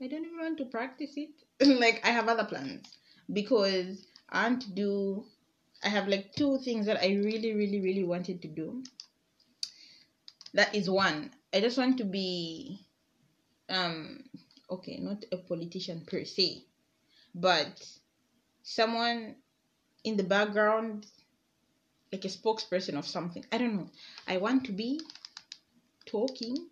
I 0.00 0.08
don't 0.08 0.26
even 0.26 0.38
want 0.38 0.58
to 0.58 0.66
practice 0.66 1.14
it. 1.16 1.30
like 1.80 2.02
I 2.04 2.10
have 2.10 2.28
other 2.28 2.44
plans 2.44 2.86
because 3.32 4.06
I 4.28 4.48
want 4.48 4.62
to 4.62 4.70
do. 4.70 5.24
I 5.82 5.88
have 5.88 6.08
like 6.08 6.34
two 6.34 6.58
things 6.58 6.86
that 6.86 7.02
I 7.02 7.14
really, 7.14 7.54
really, 7.54 7.80
really 7.80 8.04
wanted 8.04 8.42
to 8.42 8.48
do. 8.48 8.82
That 10.52 10.74
is 10.74 10.90
one. 10.90 11.30
I 11.54 11.60
just 11.60 11.78
want 11.78 11.98
to 11.98 12.04
be, 12.04 12.80
um, 13.68 14.24
okay, 14.70 14.98
not 15.00 15.24
a 15.32 15.36
politician 15.36 16.02
per 16.06 16.24
se, 16.24 16.64
but 17.34 17.86
someone 18.62 19.36
in 20.04 20.16
the 20.16 20.24
background, 20.24 21.06
like 22.12 22.24
a 22.24 22.28
spokesperson 22.28 22.98
of 22.98 23.06
something. 23.06 23.44
I 23.52 23.58
don't 23.58 23.76
know. 23.76 23.90
I 24.26 24.38
want 24.38 24.64
to 24.64 24.72
be 24.72 25.00
talking 26.06 26.68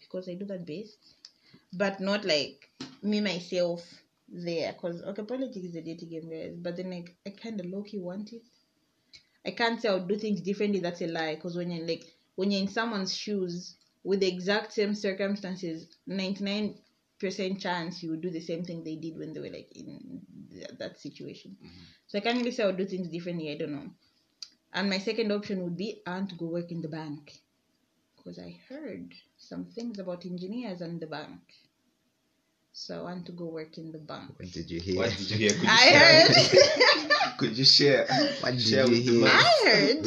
because 0.00 0.28
I 0.28 0.34
do 0.34 0.44
that 0.46 0.66
best 0.66 1.17
but 1.72 2.00
not 2.00 2.24
like 2.24 2.70
me 3.02 3.20
myself 3.20 3.82
there 4.28 4.72
because 4.72 5.02
okay 5.02 5.22
politics 5.22 5.66
is 5.66 5.74
a 5.76 5.80
dirty 5.82 6.06
game 6.06 6.28
guys 6.30 6.54
but 6.58 6.76
then 6.76 6.90
like 6.90 7.16
i 7.26 7.30
kind 7.30 7.58
of 7.60 7.66
low-key 7.66 7.98
want 7.98 8.32
it. 8.32 8.42
I 9.44 9.50
can't 9.52 9.80
say 9.80 9.88
i'll 9.88 10.06
do 10.06 10.16
things 10.16 10.40
differently 10.40 10.80
that's 10.80 11.02
a 11.02 11.06
lie 11.06 11.34
because 11.34 11.56
when 11.56 11.70
you're 11.70 11.86
like 11.86 12.04
when 12.36 12.50
you're 12.50 12.60
in 12.60 12.68
someone's 12.68 13.14
shoes 13.16 13.76
with 14.04 14.20
the 14.20 14.28
exact 14.28 14.72
same 14.72 14.94
circumstances 14.94 15.86
99% 16.06 17.60
chance 17.60 18.02
you 18.02 18.10
would 18.10 18.20
do 18.20 18.30
the 18.30 18.40
same 18.40 18.64
thing 18.64 18.84
they 18.84 18.96
did 18.96 19.18
when 19.18 19.32
they 19.32 19.40
were 19.40 19.50
like 19.50 19.70
in 19.74 20.22
th- 20.50 20.78
that 20.78 20.98
situation. 21.00 21.56
Mhm. 21.62 21.68
so 22.06 22.18
i 22.18 22.20
can't 22.20 22.38
really 22.38 22.52
say 22.52 22.62
i'll 22.62 22.72
do 22.76 22.86
things 22.86 23.08
differently 23.08 23.50
i 23.50 23.56
don't 23.56 23.72
know. 23.72 23.90
And 24.72 24.90
my 24.90 24.98
second 24.98 25.32
option 25.32 25.62
would 25.64 25.76
be 25.76 26.02
i 26.06 26.12
want 26.12 26.30
to 26.30 26.36
go 26.36 26.46
work 26.46 26.70
in 26.70 26.80
the 26.82 26.88
bank 26.88 27.32
because 28.28 28.44
I 28.44 28.60
heard 28.68 29.14
some 29.38 29.64
things 29.64 29.98
about 29.98 30.26
engineers 30.26 30.82
and 30.82 31.00
the 31.00 31.06
bank. 31.06 31.40
So 32.72 33.00
I 33.00 33.02
want 33.02 33.26
to 33.26 33.32
go 33.32 33.46
work 33.46 33.78
in 33.78 33.90
the 33.92 33.98
bank. 33.98 34.32
What 34.38 34.52
did 34.52 34.70
you 34.70 34.80
hear? 34.80 34.96
What 34.98 35.10
did 35.16 35.30
you 35.30 35.36
hear? 35.38 35.50
Could 35.50 35.62
you 35.62 35.68
I 35.68 35.88
share? 35.88 36.28
heard 36.28 37.20
Could 37.38 37.58
you 37.58 37.64
share? 37.64 38.06
What 38.40 38.52
did 38.52 38.60
share 38.60 38.86
you 38.86 39.02
hear? 39.02 39.26
I 39.26 39.52
heard 39.64 40.04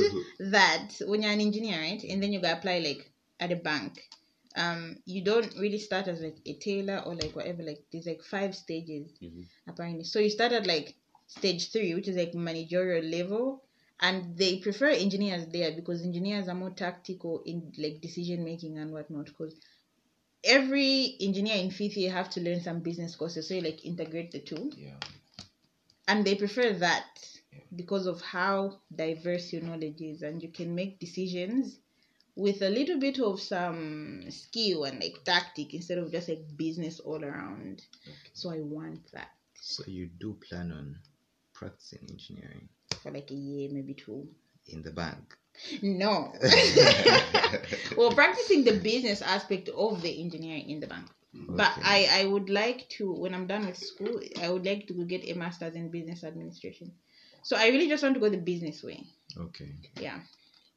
that 0.51 1.01
when 1.05 1.21
you're 1.23 1.31
an 1.31 1.41
engineer, 1.41 1.79
right, 1.79 2.03
and 2.03 2.21
then 2.23 2.31
you 2.33 2.41
go 2.41 2.51
apply 2.51 2.79
like 2.79 3.11
at 3.39 3.51
a 3.51 3.55
bank, 3.55 4.01
um, 4.55 4.97
you 5.05 5.23
don't 5.23 5.53
really 5.59 5.79
start 5.79 6.07
as 6.07 6.21
like 6.21 6.37
a 6.45 6.53
tailor 6.53 6.99
or 7.05 7.15
like 7.15 7.35
whatever. 7.35 7.63
Like 7.63 7.83
there's 7.91 8.05
like 8.05 8.21
five 8.23 8.55
stages 8.55 9.11
Mhm. 9.21 9.47
apparently. 9.67 10.03
So 10.03 10.19
you 10.19 10.29
start 10.29 10.51
at 10.53 10.67
like 10.67 10.95
stage 11.27 11.71
three, 11.71 11.93
which 11.95 12.07
is 12.07 12.15
like 12.17 12.33
managerial 12.35 13.03
level, 13.05 13.63
and 14.01 14.37
they 14.37 14.57
prefer 14.57 14.89
engineers 14.89 15.45
there 15.51 15.71
because 15.73 16.03
engineers 16.03 16.47
are 16.47 16.55
more 16.55 16.71
tactical 16.71 17.41
in 17.45 17.71
like 17.77 18.01
decision 18.01 18.43
making 18.43 18.77
and 18.77 18.91
whatnot. 18.91 19.25
Because 19.27 19.55
every 20.43 21.15
engineer 21.21 21.57
in 21.57 21.71
fifth 21.71 21.97
year 21.97 22.11
have 22.11 22.29
to 22.31 22.41
learn 22.41 22.61
some 22.61 22.81
business 22.81 23.15
courses, 23.15 23.47
so 23.47 23.55
you 23.55 23.61
like 23.61 23.85
integrate 23.85 24.31
the 24.31 24.39
two, 24.39 24.71
Yeah. 24.77 24.97
and 26.07 26.25
they 26.25 26.35
prefer 26.35 26.73
that 26.73 27.07
Yeah. 27.53 27.59
because 27.75 28.05
of 28.07 28.21
how 28.21 28.81
diverse 28.95 29.51
your 29.53 29.61
knowledge 29.63 30.01
is, 30.01 30.21
and 30.21 30.41
you 30.43 30.49
can 30.49 30.75
make 30.75 30.99
decisions 30.99 31.79
with 32.35 32.61
a 32.61 32.69
little 32.69 32.99
bit 32.99 33.19
of 33.19 33.39
some 33.41 34.29
skill 34.31 34.85
and 34.85 35.01
like 35.01 35.23
tactic 35.25 35.73
instead 35.73 35.97
of 35.99 36.11
just 36.11 36.29
like 36.29 36.57
business 36.57 36.99
all 36.99 37.23
around. 37.23 37.81
Okay. 38.07 38.31
So 38.33 38.51
I 38.51 38.61
want 38.61 39.11
that. 39.13 39.29
So 39.61 39.83
you 39.87 40.07
do 40.07 40.37
plan 40.49 40.71
on 40.71 40.99
practicing 41.53 42.07
engineering 42.09 42.69
for 43.01 43.11
like 43.11 43.31
a 43.31 43.35
year, 43.35 43.69
maybe 43.71 43.93
two. 43.93 44.27
in 44.67 44.81
the 44.81 44.91
bank? 44.91 45.35
No. 45.81 46.33
well, 47.97 48.11
practicing 48.11 48.63
the 48.63 48.79
business 48.79 49.21
aspect 49.21 49.69
of 49.69 50.01
the 50.01 50.21
engineering 50.21 50.69
in 50.69 50.79
the 50.79 50.87
bank. 50.87 51.05
But 51.33 51.73
I, 51.83 52.07
I 52.11 52.25
would 52.25 52.49
like 52.49 52.89
to, 52.97 53.13
when 53.13 53.33
I'm 53.33 53.47
done 53.47 53.65
with 53.65 53.77
school, 53.77 54.19
I 54.41 54.49
would 54.49 54.65
like 54.65 54.87
to 54.87 55.05
get 55.05 55.27
a 55.29 55.33
master's 55.33 55.75
in 55.75 55.89
business 55.89 56.23
administration. 56.23 56.91
So 57.43 57.55
I 57.57 57.67
really 57.67 57.87
just 57.87 58.03
want 58.03 58.15
to 58.15 58.19
go 58.19 58.29
the 58.29 58.37
business 58.37 58.83
way. 58.83 59.03
Okay. 59.37 59.73
Yeah. 59.99 60.19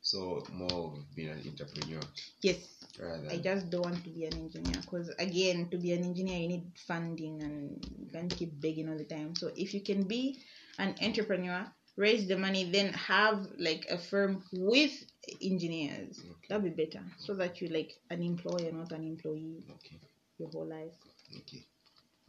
So 0.00 0.44
more 0.52 0.94
of 0.94 1.16
being 1.16 1.30
an 1.30 1.42
entrepreneur 1.46 2.00
Yes. 2.42 2.58
rather 3.00 3.28
I 3.30 3.38
just 3.38 3.70
don't 3.70 3.84
want 3.84 4.04
to 4.04 4.10
be 4.10 4.26
an 4.26 4.34
engineer 4.34 4.80
because, 4.82 5.08
again, 5.18 5.68
to 5.70 5.78
be 5.78 5.92
an 5.92 6.04
engineer, 6.04 6.40
you 6.40 6.48
need 6.48 6.72
funding 6.86 7.42
and 7.42 7.84
you 7.98 8.06
can't 8.12 8.34
keep 8.34 8.60
begging 8.60 8.88
all 8.88 8.98
the 8.98 9.04
time. 9.04 9.34
So 9.34 9.50
if 9.56 9.74
you 9.74 9.80
can 9.80 10.02
be 10.04 10.38
an 10.78 10.94
entrepreneur 11.02 11.66
raise 11.96 12.26
the 12.28 12.36
money, 12.36 12.64
then 12.70 12.92
have 12.92 13.46
like 13.58 13.86
a 13.90 13.98
firm 13.98 14.42
with 14.52 14.92
engineers. 15.42 16.18
Okay. 16.20 16.46
That'd 16.48 16.76
be 16.76 16.84
better, 16.84 17.02
so 17.18 17.34
that 17.34 17.60
you 17.60 17.68
like 17.68 17.92
an 18.10 18.22
employer, 18.22 18.72
not 18.72 18.92
an 18.92 19.04
employee, 19.04 19.64
Okay. 19.76 20.00
your 20.38 20.48
whole 20.50 20.66
life. 20.66 20.92
Okay. 21.38 21.64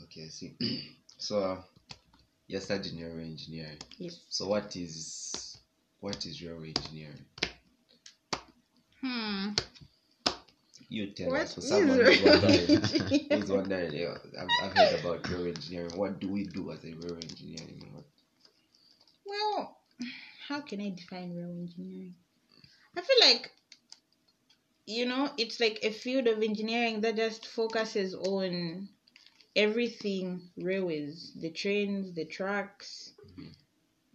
Okay. 0.04 0.23
I 0.25 0.28
see. 0.30 0.54
so, 1.17 1.39
uh, 1.43 1.62
you're 2.47 2.62
studying 2.62 3.01
railway 3.04 3.23
engineering. 3.25 3.78
Yes. 3.97 4.19
So, 4.30 4.47
what 4.47 4.75
is 4.75 5.58
what 5.99 6.25
is 6.25 6.41
railway 6.43 6.73
engineering? 6.78 7.25
Hmm. 9.01 9.49
You 10.89 11.08
tell 11.08 11.30
What 11.32 11.41
us. 11.41 11.56
For 11.56 11.62
someone 11.62 11.99
who's 11.99 12.21
wondering, 12.21 12.69
engineering? 12.69 13.28
who's 13.32 13.49
wondering, 13.51 14.08
I've, 14.39 14.47
I've 14.63 14.78
heard 14.78 14.99
about 14.99 15.30
railway 15.30 15.49
engineering. 15.49 15.91
What 15.95 16.19
do 16.19 16.30
we 16.30 16.43
do 16.45 16.71
as 16.71 16.84
a 16.84 16.93
railway 16.93 17.21
engineering? 17.23 17.89
What- 17.91 18.06
Well, 19.25 19.77
how 20.47 20.61
can 20.61 20.81
I 20.81 20.91
define 20.91 21.35
railway 21.35 21.59
engineering? 21.59 22.15
I 22.97 23.01
feel 23.01 23.17
like, 23.21 23.51
you 24.88 25.05
know, 25.05 25.31
it's 25.38 25.59
like 25.59 25.79
a 25.83 25.91
field 25.91 26.27
of 26.27 26.41
engineering 26.41 27.01
that 27.01 27.15
just 27.15 27.45
focuses 27.47 28.13
on 28.15 28.89
everything 29.55 30.49
railways 30.57 31.33
the 31.41 31.51
trains, 31.51 32.13
the 32.15 32.25
tracks, 32.25 33.13
Mhm. 33.39 33.53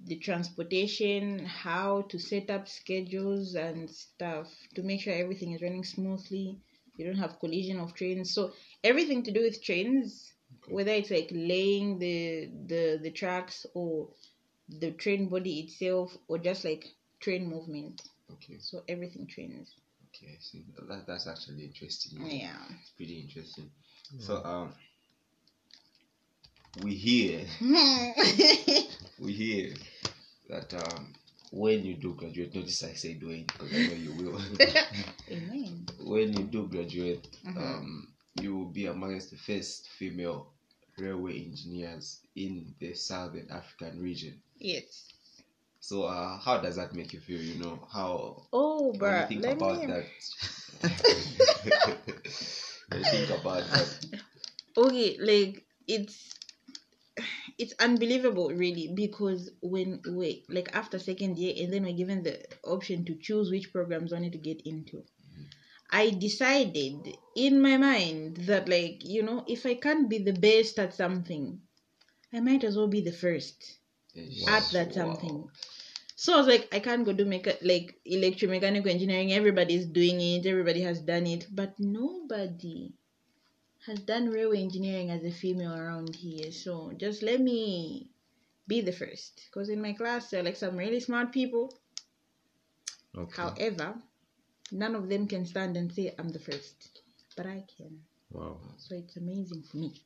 the 0.06 0.16
transportation, 0.16 1.40
how 1.46 2.02
to 2.02 2.18
set 2.18 2.50
up 2.50 2.68
schedules 2.68 3.54
and 3.56 3.90
stuff 3.90 4.48
to 4.74 4.82
make 4.82 5.00
sure 5.02 5.14
everything 5.14 5.52
is 5.52 5.62
running 5.62 5.84
smoothly. 5.84 6.58
You 6.96 7.06
don't 7.06 7.18
have 7.24 7.40
collision 7.40 7.78
of 7.80 7.94
trains. 7.94 8.32
So, 8.34 8.52
everything 8.84 9.22
to 9.24 9.32
do 9.32 9.42
with 9.42 9.62
trains, 9.62 10.32
Okay. 10.64 10.72
whether 10.74 10.92
it's 10.92 11.10
like 11.10 11.30
laying 11.32 11.98
the 11.98 12.46
the 12.72 12.98
the 13.02 13.10
tracks 13.12 13.66
or 13.74 14.10
the 14.78 14.92
train 14.92 15.28
body 15.28 15.60
itself 15.60 16.16
or 16.28 16.38
just 16.38 16.64
like 16.64 16.86
train 17.20 17.48
movement 17.48 18.00
Okay. 18.32 18.58
so 18.58 18.82
everything 18.88 19.26
trains 19.26 19.74
Okay. 20.08 20.32
I 20.34 20.38
see. 20.40 20.64
That, 20.88 21.06
that's 21.06 21.26
actually 21.26 21.64
interesting. 21.64 22.20
yeah 22.20 22.64
It's 22.80 22.90
pretty 22.90 23.20
interesting. 23.20 23.70
So, 24.18 24.42
um, 24.44 24.72
we 26.82 26.94
hear 26.94 27.44
we 29.18 29.32
hear 29.32 29.74
that 30.48 30.72
um, 30.74 31.14
when 31.50 31.84
you 31.84 31.94
do 31.94 32.14
graduate, 32.14 32.54
notice 32.54 32.84
I 32.84 32.94
said 32.94 33.22
when 33.22 33.44
because 33.44 33.72
I 33.74 33.78
know 33.78 33.94
you 33.94 34.12
will. 34.12 34.40
amen 35.30 35.86
when 36.00 36.32
you 36.36 36.44
do 36.44 36.66
graduate, 36.66 37.26
Mhm. 37.44 37.56
um, 37.56 38.08
you 38.40 38.56
will 38.56 38.70
be 38.72 38.86
amongst 38.86 39.30
the 39.30 39.36
first 39.36 39.88
female 39.88 40.52
railway 40.98 41.42
engineers 41.44 42.20
in 42.36 42.74
the 42.80 42.94
southern 42.94 43.48
African 43.50 44.00
region. 44.00 44.40
Yes 44.60 45.08
So, 45.80 46.04
uh, 46.04 46.38
how 46.38 46.58
does 46.58 46.76
that 46.76 46.94
make 46.94 47.12
you 47.12 47.20
feel? 47.20 47.40
You 47.40 47.62
know 47.62 47.78
how 47.92 48.42
oh 48.52 48.92
bruh 48.98 49.28
think 49.28 49.42
let 49.42 49.56
about 49.56 49.80
me 49.80 49.86
that. 49.86 50.06
think 52.90 53.30
about 53.30 53.62
that. 53.70 54.20
okay 54.76 55.16
like 55.20 55.64
it's 55.86 56.34
it's 57.58 57.74
unbelievable 57.80 58.50
really 58.50 58.92
because 58.94 59.50
when 59.62 60.00
we 60.10 60.44
like 60.48 60.68
after 60.74 60.98
second 60.98 61.38
year 61.38 61.54
and 61.58 61.72
then 61.72 61.84
we're 61.84 61.96
given 61.96 62.22
the 62.22 62.38
option 62.64 63.04
to 63.04 63.14
choose 63.16 63.50
which 63.50 63.72
programs 63.72 64.10
we 64.12 64.16
wanted 64.16 64.32
to 64.32 64.38
get 64.38 64.60
into 64.64 65.02
i 65.92 66.10
decided 66.10 66.96
in 67.36 67.60
my 67.62 67.76
mind 67.76 68.36
that 68.38 68.68
like 68.68 68.98
you 69.04 69.22
know 69.22 69.44
if 69.48 69.66
i 69.66 69.74
can't 69.74 70.08
be 70.10 70.18
the 70.18 70.32
best 70.34 70.78
at 70.78 70.94
something 70.94 71.60
i 72.34 72.40
might 72.40 72.64
as 72.64 72.76
well 72.76 72.88
be 72.88 73.02
the 73.02 73.12
first 73.12 73.79
at 74.48 74.70
that 74.72 74.94
Wow. 74.94 74.94
something. 74.94 75.48
So 76.16 76.34
I 76.34 76.38
was 76.38 76.46
like, 76.46 76.68
I 76.74 76.80
can't 76.80 77.04
go 77.04 77.12
do 77.12 77.24
mecha- 77.24 77.62
like 77.62 78.00
electromechanical 78.06 78.88
engineering. 78.88 79.32
Everybody's 79.32 79.86
doing 79.86 80.20
it. 80.20 80.46
Everybody 80.46 80.80
has 80.82 81.00
done 81.00 81.26
it, 81.26 81.46
but 81.50 81.78
nobody 81.78 82.92
has 83.86 84.00
done 84.00 84.30
railway 84.30 84.60
engineering 84.62 85.10
as 85.10 85.24
a 85.24 85.30
female 85.30 85.74
around 85.74 86.14
here. 86.16 86.50
So 86.52 86.92
just 86.96 87.22
let 87.22 87.40
me 87.40 88.10
be 88.66 88.80
the 88.80 88.92
first, 88.92 89.42
because 89.46 89.68
in 89.68 89.80
my 89.82 89.92
class 89.92 90.30
there 90.30 90.40
are 90.40 90.44
like 90.44 90.56
some 90.56 90.76
really 90.76 91.00
smart 91.00 91.32
people. 91.32 91.74
Okay. 93.16 93.36
However, 93.42 94.02
none 94.72 94.94
of 94.94 95.08
them 95.08 95.26
can 95.26 95.44
stand 95.46 95.76
and 95.76 95.92
say 95.92 96.14
I'm 96.18 96.28
the 96.30 96.38
first, 96.40 97.02
but 97.36 97.46
I 97.46 97.64
can. 97.76 98.04
Wow. 98.30 98.58
So 98.76 98.94
it's 98.94 99.16
amazing 99.16 99.62
for 99.64 99.76
me. 99.78 100.02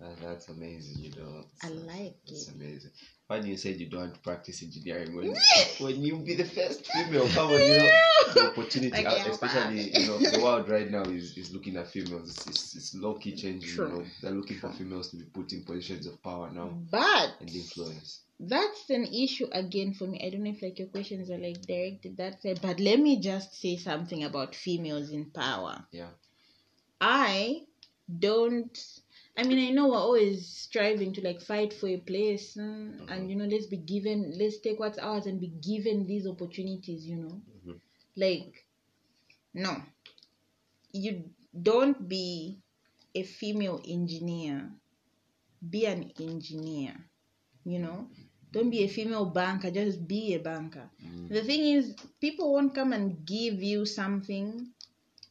That, 0.00 0.20
that's 0.20 0.48
amazing, 0.48 1.02
you 1.04 1.10
know. 1.16 1.44
I 1.62 1.68
uh, 1.68 1.70
like 1.70 2.16
It's 2.26 2.32
it. 2.32 2.32
It's 2.32 2.48
amazing. 2.48 2.90
When 3.26 3.46
you 3.46 3.56
said 3.56 3.80
you 3.80 3.88
don't 3.88 4.00
want 4.00 4.14
to 4.14 4.20
practice 4.20 4.62
engineering, 4.62 5.16
when 5.16 5.34
when 5.78 6.02
you 6.02 6.18
be 6.18 6.34
the 6.34 6.44
first 6.44 6.86
female, 6.86 7.26
come 7.28 7.46
on, 7.52 7.58
you 7.60 7.78
know, 7.78 7.90
the 8.34 8.46
opportunity, 8.50 9.06
Okay, 9.06 9.30
especially 9.30 9.98
you 9.98 10.06
know, 10.08 10.18
the 10.18 10.40
world 10.42 10.68
right 10.68 10.90
now 10.90 11.02
is, 11.04 11.36
is 11.38 11.50
looking 11.50 11.76
at 11.78 11.88
females. 11.88 12.28
It's, 12.36 12.46
it's, 12.46 12.76
it's 12.76 12.94
low 12.94 13.14
key 13.14 13.34
changing. 13.34 13.70
True. 13.70 13.88
You 13.88 13.92
know, 13.94 14.04
they're 14.20 14.32
looking 14.32 14.58
for 14.58 14.70
females 14.72 15.08
to 15.10 15.16
be 15.16 15.24
put 15.24 15.52
in 15.54 15.64
positions 15.64 16.06
of 16.06 16.22
power 16.22 16.50
now 16.52 16.68
But 16.90 17.30
and 17.40 17.48
influence. 17.50 18.20
that's 18.38 18.90
an 18.90 19.04
issue 19.06 19.46
again 19.52 19.94
for 19.94 20.06
me. 20.06 20.20
I 20.24 20.28
don't 20.28 20.42
know 20.42 20.50
if 20.50 20.60
like 20.62 20.78
your 20.78 20.88
questions 20.88 21.30
are 21.30 21.38
like 21.38 21.62
directed 21.62 22.18
that 22.18 22.44
way, 22.44 22.54
but 22.60 22.78
let 22.78 23.00
me 23.00 23.20
just 23.20 23.58
say 23.58 23.76
something 23.78 24.22
about 24.24 24.54
females 24.54 25.10
in 25.10 25.30
power. 25.30 25.86
Yeah. 25.92 26.10
I 27.00 27.62
don't. 28.18 28.78
I 29.36 29.42
mean, 29.44 29.58
I 29.68 29.70
know 29.70 29.88
we're 29.88 29.96
always 29.96 30.46
striving 30.48 31.12
to 31.14 31.20
like 31.22 31.40
fight 31.40 31.72
for 31.72 31.88
a 31.88 31.98
place, 31.98 32.56
mm, 32.56 33.10
and 33.10 33.28
you 33.30 33.36
know, 33.36 33.44
let's 33.44 33.66
be 33.66 33.76
given, 33.76 34.32
let's 34.38 34.58
take 34.60 34.78
what's 34.80 34.98
ours 34.98 35.26
and 35.26 35.40
be 35.40 35.48
given 35.48 36.06
these 36.06 36.26
opportunities. 36.26 37.06
You 37.06 37.16
know, 37.16 37.42
Mhm. 37.66 37.80
like 38.16 38.66
no, 39.54 39.82
you 40.92 41.30
don't 41.70 42.08
be 42.08 42.58
a 43.14 43.22
female 43.22 43.80
engineer. 43.86 44.70
Be 45.70 45.86
an 45.86 46.12
engineer. 46.20 46.94
You 47.64 47.80
know, 47.80 48.08
don't 48.52 48.70
be 48.70 48.84
a 48.84 48.88
female 48.88 49.26
banker. 49.26 49.70
Just 49.70 50.06
be 50.08 50.34
a 50.34 50.38
banker. 50.40 50.90
Mm. 51.04 51.28
The 51.28 51.42
thing 51.42 51.62
is, 51.76 51.96
people 52.20 52.52
won't 52.52 52.74
come 52.74 52.92
and 52.92 53.24
give 53.26 53.62
you 53.62 53.84
something 53.86 54.68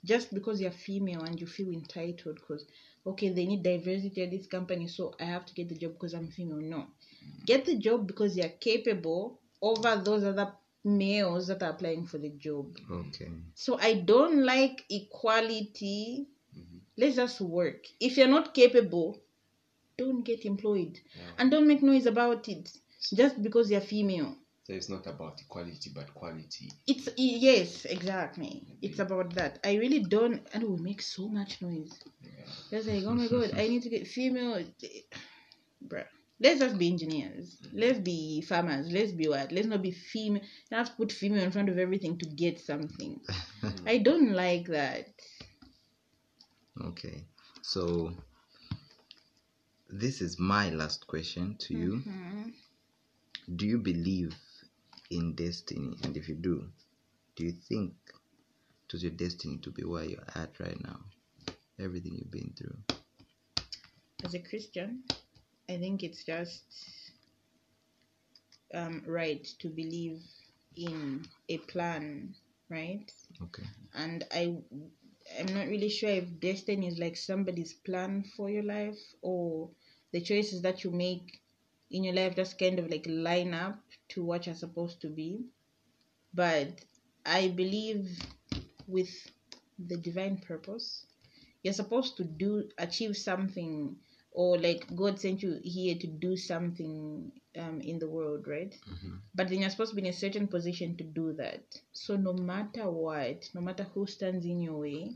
just 0.05 0.33
because 0.33 0.61
you're 0.61 0.71
female 0.89 1.23
and 1.23 1.39
you 1.39 1.47
feel 1.47 1.69
entitled 1.71 2.35
because, 2.35 2.65
okay, 3.05 3.29
they 3.29 3.45
need 3.45 3.63
diversity 3.63 4.23
at 4.23 4.31
this 4.31 4.47
company, 4.47 4.87
so 4.87 5.13
I 5.19 5.25
have 5.25 5.45
to 5.45 5.53
get 5.53 5.69
the 5.69 5.75
job 5.75 5.93
because 5.93 6.13
I'm 6.13 6.27
female. 6.27 6.57
No. 6.57 6.87
Get 7.45 7.65
the 7.65 7.75
job 7.77 8.07
because 8.07 8.35
you're 8.37 8.49
capable 8.49 9.39
over 9.61 9.95
those 10.03 10.23
other 10.23 10.53
males 10.83 11.47
that 11.47 11.63
are 11.63 11.71
applying 11.71 12.05
for 12.05 12.17
the 12.17 12.29
job. 12.29 12.75
Okay. 12.91 13.29
So 13.55 13.79
I 13.79 13.95
don't 13.95 14.43
like 14.45 14.83
equality. 14.89 16.27
Mhm. 16.57 16.79
Let's 16.97 17.15
just 17.15 17.41
work. 17.41 17.85
If 17.99 18.17
you're 18.17 18.27
not 18.27 18.53
capable, 18.53 19.21
don't 19.97 20.23
get 20.23 20.45
employed. 20.45 20.99
Yeah. 21.15 21.31
And 21.37 21.51
don't 21.51 21.67
make 21.67 21.83
noise 21.83 22.05
about 22.05 22.47
it 22.49 22.69
just 23.13 23.41
because 23.41 23.71
you're 23.71 23.81
female. 23.81 24.35
So 24.65 24.73
it's 24.73 24.89
not 24.89 25.05
about 25.07 25.41
equality, 25.41 25.91
but 25.93 26.13
quality. 26.13 26.71
It's 26.87 27.09
yes, 27.17 27.85
exactly. 27.85 28.63
It's 28.81 28.99
about 28.99 29.33
that. 29.35 29.59
I 29.63 29.75
really 29.75 29.99
don't, 29.99 30.47
and 30.53 30.63
will 30.63 30.77
make 30.77 31.01
so 31.01 31.27
much 31.27 31.61
noise. 31.61 31.91
Just 32.71 32.87
like, 32.87 33.03
oh 33.05 33.13
my 33.13 33.27
god, 33.27 33.53
I 33.55 33.67
need 33.67 33.83
to 33.83 33.89
get 33.89 34.07
female. 34.07 34.63
Bruh. 35.87 36.05
Let's 36.39 36.59
just 36.59 36.77
be 36.77 36.87
engineers. 36.89 37.57
Let's 37.73 37.99
be 37.99 38.41
farmers. 38.41 38.91
Let's 38.91 39.11
be 39.13 39.27
what? 39.29 39.51
Let's 39.51 39.67
not 39.67 39.81
be 39.81 39.91
female. 39.91 40.41
You 40.71 40.77
have 40.77 40.89
to 40.89 40.95
put 40.95 41.11
female 41.11 41.43
in 41.43 41.51
front 41.51 41.69
of 41.69 41.77
everything 41.77 42.17
to 42.19 42.25
get 42.25 42.59
something. 42.59 43.21
I 43.87 43.99
don't 43.99 44.31
like 44.33 44.67
that. 44.67 45.07
Okay. 46.81 47.25
So 47.61 48.13
this 49.89 50.21
is 50.21 50.37
my 50.39 50.69
last 50.71 51.07
question 51.07 51.55
to 51.59 51.73
you. 51.73 52.01
Mhm. 52.05 52.53
Do 53.55 53.65
you 53.65 53.79
believe 53.79 54.35
in 55.09 55.33
destiny? 55.35 55.97
And 56.03 56.17
if 56.17 56.27
you 56.27 56.35
do, 56.35 56.71
do 57.35 57.45
you 57.45 57.53
think 57.53 57.95
it 58.85 58.93
was 58.93 59.03
your 59.03 59.11
destiny 59.13 59.57
to 59.59 59.71
be 59.71 59.83
where 59.83 60.05
you're 60.05 60.29
at 60.35 60.59
right 60.59 60.79
now? 60.83 60.99
Everything 61.79 62.15
you've 62.15 62.31
been 62.31 62.53
through. 62.57 62.77
As 64.23 64.33
a 64.33 64.39
Christian, 64.39 65.03
I 65.69 65.77
think 65.77 66.03
it's 66.03 66.23
just 66.23 66.63
um, 68.73 69.03
right 69.05 69.45
to 69.59 69.69
believe 69.69 70.21
in 70.75 71.25
a 71.49 71.57
plan, 71.57 72.36
right? 72.69 73.12
Okay. 73.41 73.63
and 73.95 74.23
I 74.31 74.57
I'm 75.39 75.53
not 75.53 75.67
really 75.67 75.89
sure 75.89 76.09
if 76.09 76.39
destiny 76.39 76.88
is 76.88 76.99
like 76.99 77.15
somebody's 77.15 77.73
plan 77.73 78.23
for 78.36 78.49
your 78.49 78.63
life 78.63 78.99
or 79.21 79.69
the 80.12 80.21
choices 80.21 80.62
that 80.63 80.83
you 80.83 80.91
make 80.91 81.41
in 81.89 82.03
your 82.03 82.13
life 82.13 82.36
just 82.36 82.59
kind 82.59 82.77
of 82.79 82.89
like 82.89 83.05
line 83.07 83.53
up 83.53 83.79
to 84.09 84.23
what 84.23 84.45
you're 84.45 84.55
supposed 84.55 85.01
to 85.01 85.07
be. 85.07 85.45
But 86.33 86.81
I 87.25 87.49
believe 87.49 88.19
with 88.88 89.12
the 89.79 89.97
divine 89.97 90.38
purpose, 90.38 91.05
you're 91.63 91.73
supposed 91.73 92.17
to 92.17 92.23
do 92.23 92.69
achieve 92.78 93.17
something 93.17 93.95
or 94.32 94.58
like 94.58 94.86
God 94.95 95.19
sent 95.19 95.43
you 95.43 95.60
here 95.63 95.95
to 95.97 96.08
do 96.08 96.36
something 96.38 97.32
um, 97.58 97.82
in 97.82 97.99
the 97.99 98.10
world, 98.10 98.47
right? 98.47 98.76
Mhm. 98.88 99.19
But 99.36 99.49
then 99.49 99.60
you're 99.62 99.69
supposed 99.69 99.91
to 99.91 99.95
be 99.95 100.04
in 100.04 100.10
a 100.13 100.13
certain 100.13 100.47
position 100.47 100.95
to 100.97 101.04
do 101.04 101.34
that. 101.34 101.63
So 101.93 102.15
no 102.17 102.34
matter 102.34 102.89
what, 102.89 103.49
no 103.56 103.62
matter 103.62 103.84
who 103.84 104.06
stands 104.08 104.45
in 104.45 104.62
your 104.62 104.80
way, 104.80 105.15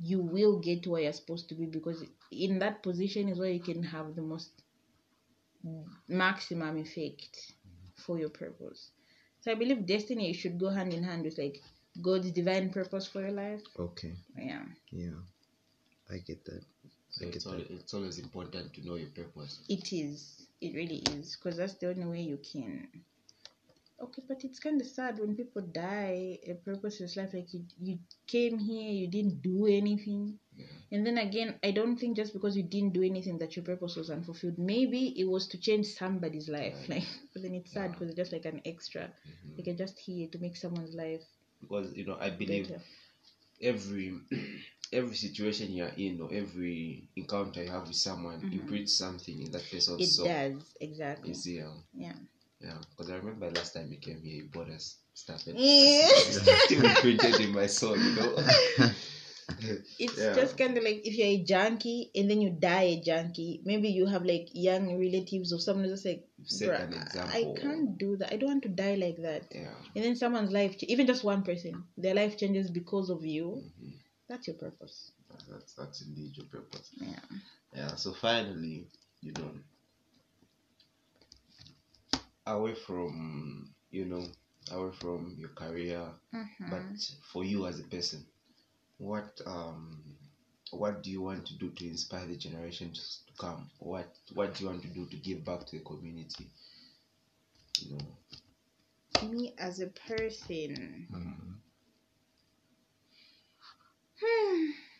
you 0.00 0.20
will 0.22 0.58
get 0.60 0.82
to 0.84 0.90
where 0.90 1.02
you're 1.02 1.12
supposed 1.12 1.48
to 1.50 1.54
be 1.54 1.66
because 1.66 2.04
in 2.32 2.58
that 2.60 2.82
position 2.82 3.28
is 3.28 3.38
where 3.38 3.50
you 3.50 3.60
can 3.60 3.82
have 3.82 4.14
the 4.16 4.22
most 4.22 4.62
maximum 6.08 6.78
effect 6.78 7.52
for 7.96 8.18
your 8.18 8.30
purpose. 8.30 8.90
So 9.40 9.52
I 9.52 9.54
believe 9.54 9.86
destiny 9.86 10.32
should 10.32 10.58
go 10.58 10.68
hand 10.70 10.92
in 10.92 11.02
hand 11.02 11.24
with 11.24 11.38
like 11.38 11.62
God's 12.02 12.30
divine 12.30 12.70
purpose 12.70 13.06
for 13.06 13.20
your 13.20 13.32
life. 13.32 13.62
Okay. 13.78 14.14
Yeah. 14.36 14.64
Yeah. 14.90 15.20
I 16.10 16.18
get 16.18 16.44
that. 16.44 16.62
So 17.10 17.24
I 17.24 17.26
get 17.28 17.36
it's, 17.36 17.46
al- 17.46 17.52
that. 17.52 17.70
it's 17.70 17.94
always 17.94 18.18
important 18.18 18.72
to 18.74 18.86
know 18.86 18.96
your 18.96 19.10
purpose. 19.10 19.60
It 19.68 19.92
is. 19.92 20.46
It 20.60 20.74
really 20.74 21.02
is. 21.12 21.36
Because 21.36 21.56
that's 21.56 21.74
the 21.74 21.88
only 21.90 22.04
way 22.06 22.20
you 22.22 22.38
can. 22.38 22.88
Okay, 24.02 24.22
but 24.26 24.44
it's 24.44 24.58
kind 24.58 24.80
of 24.80 24.86
sad 24.86 25.18
when 25.18 25.36
people 25.36 25.60
die. 25.60 26.38
A 26.46 26.54
purpose 26.54 27.00
is 27.02 27.16
life. 27.18 27.34
Like 27.34 27.52
you, 27.52 27.64
you 27.80 27.98
came 28.26 28.58
here, 28.58 28.90
you 28.92 29.08
didn't 29.08 29.42
do 29.42 29.66
anything. 29.66 30.38
Yeah. 30.56 30.66
And 30.92 31.06
then 31.06 31.18
again, 31.18 31.56
I 31.62 31.70
don't 31.70 31.96
think 31.98 32.16
just 32.16 32.32
because 32.32 32.56
you 32.56 32.62
didn't 32.62 32.94
do 32.94 33.02
anything 33.02 33.38
that 33.38 33.56
your 33.56 33.64
purpose 33.64 33.96
was 33.96 34.08
unfulfilled. 34.10 34.58
Maybe 34.58 35.14
it 35.20 35.28
was 35.28 35.46
to 35.48 35.58
change 35.60 35.86
somebody's 35.86 36.48
life. 36.48 36.88
Like, 36.88 37.04
but 37.34 37.42
then 37.42 37.54
it's 37.54 37.72
sad 37.72 37.82
Yeah. 37.82 37.88
because 37.92 38.08
it's 38.08 38.16
just 38.16 38.32
like 38.32 38.46
an 38.46 38.62
extra. 38.64 39.02
Mhm. 39.02 39.56
Like 39.58 39.66
you're 39.66 39.76
just 39.76 39.98
here 39.98 40.28
to 40.28 40.38
make 40.38 40.56
someone's 40.56 40.94
life 40.94 41.22
Because 41.60 41.92
you 41.94 42.06
know, 42.06 42.16
I 42.18 42.30
believe 42.30 42.68
better. 42.68 42.82
Every 43.62 44.14
every 44.92 45.16
situation 45.16 45.72
you're 45.72 45.94
in 45.96 46.20
or 46.20 46.28
every 46.32 47.08
encounter 47.16 47.62
you 47.62 47.70
have 47.70 47.86
with 47.86 47.96
someone, 47.96 48.40
you 48.52 48.60
Mhm. 48.60 48.68
preach 48.68 48.88
something 48.90 49.40
in 49.42 49.50
that 49.52 49.70
person. 49.70 50.00
It 50.00 50.06
so 50.06 50.24
does 50.24 50.74
exactly. 50.80 51.28
you 51.28 51.34
see, 51.34 51.60
um, 51.62 51.84
Yeah. 51.94 52.12
yeah. 52.60 52.78
Because 52.90 53.10
I 53.10 53.16
remember 53.16 53.50
last 53.50 53.74
time 53.74 53.90
you 53.90 53.98
came 53.98 54.20
here, 54.22 54.42
you 54.42 54.48
bought 54.52 54.70
us 54.70 54.98
stuff 55.14 55.46
and 55.46 55.58
Yeah. 55.58 56.08
still 56.66 56.84
imprinted 56.90 57.40
in 57.40 57.52
my 57.52 57.66
soul. 57.66 57.96
You 57.96 58.14
know. 58.14 58.36
it's 59.98 60.18
Yeah. 60.18 60.34
just 60.34 60.56
kind 60.56 60.76
of 60.78 60.84
like 60.84 61.00
if 61.04 61.14
you're 61.16 61.28
a 61.28 61.44
junkie 61.44 62.10
and 62.14 62.30
then 62.30 62.40
you 62.40 62.50
die 62.50 62.82
a 62.96 63.00
junkie 63.00 63.60
maybe 63.64 63.88
you 63.88 64.06
have 64.06 64.24
like 64.24 64.48
young 64.52 64.98
relatives 64.98 65.52
or 65.52 65.58
someone 65.58 65.84
who's 65.84 65.94
just 66.02 66.06
like 66.06 66.24
Set 66.44 66.68
"Bruh, 66.68 66.80
an 66.80 67.28
I 67.32 67.42
can't 67.60 67.98
do 67.98 68.16
that 68.16 68.32
i 68.32 68.36
don't 68.36 68.50
want 68.50 68.62
to 68.64 68.68
die 68.70 68.94
like 68.94 69.18
that 69.22 69.42
yeah. 69.52 69.74
and 69.94 70.04
then 70.04 70.16
someone's 70.16 70.52
life 70.52 70.76
even 70.82 71.06
just 71.06 71.24
one 71.24 71.42
person 71.42 71.84
their 71.96 72.14
life 72.14 72.36
changes 72.38 72.70
because 72.70 73.10
of 73.10 73.24
you 73.24 73.62
Mhm. 73.82 73.92
that's 74.28 74.46
your 74.46 74.56
purpose 74.56 75.12
That's 75.48 75.74
that's 75.74 76.02
indeed 76.02 76.36
your 76.36 76.46
purpose. 76.46 76.90
yeah 77.00 77.20
Yeah. 77.74 77.94
So 77.96 78.12
finally, 78.12 78.88
you 79.22 79.32
know, 79.32 79.52
away 82.46 82.74
from 82.74 83.72
you 83.90 84.04
know, 84.04 84.24
away 84.72 84.92
from 84.92 85.34
your 85.38 85.50
career, 85.50 86.02
Mhm. 86.32 86.70
but 86.70 87.10
for 87.32 87.44
you 87.44 87.66
as 87.66 87.80
a 87.80 87.84
person, 87.84 88.24
what 89.00 89.40
um, 89.46 89.98
what 90.72 91.02
do 91.02 91.10
you 91.10 91.22
want 91.22 91.46
to 91.46 91.54
do 91.54 91.70
to 91.70 91.88
inspire 91.88 92.26
the 92.26 92.36
generations 92.36 93.22
to 93.26 93.32
come? 93.40 93.70
What 93.78 94.14
what 94.34 94.54
do 94.54 94.64
you 94.64 94.70
want 94.70 94.82
to 94.82 94.88
do 94.88 95.06
to 95.06 95.16
give 95.16 95.44
back 95.44 95.66
to 95.66 95.78
the 95.78 95.84
community? 95.84 96.46
You 97.80 97.96
know. 97.96 99.28
me 99.28 99.54
as 99.58 99.80
a 99.80 99.86
person 99.86 101.08
Mhm. 101.10 101.60
Hmm. 104.20 104.70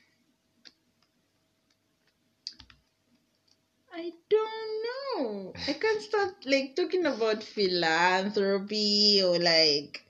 I 3.92 4.12
don't 4.30 4.84
know. 4.84 5.52
I 5.68 5.72
can't 5.74 6.00
start 6.00 6.46
like 6.46 6.74
talking 6.76 7.04
about 7.06 7.42
philanthropy 7.42 9.20
or 9.22 9.38
like, 9.38 10.04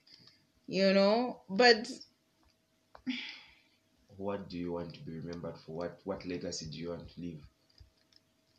you 0.68 0.92
know, 0.92 1.40
but 1.48 1.88
What 4.20 4.50
do 4.50 4.58
you 4.58 4.72
want 4.72 4.92
to 4.92 5.00
be 5.00 5.12
remembered 5.18 5.56
for? 5.56 5.72
What 5.76 6.00
what 6.04 6.26
legacy 6.26 6.66
do 6.66 6.76
you 6.76 6.90
want 6.90 7.08
to 7.08 7.20
leave 7.22 7.42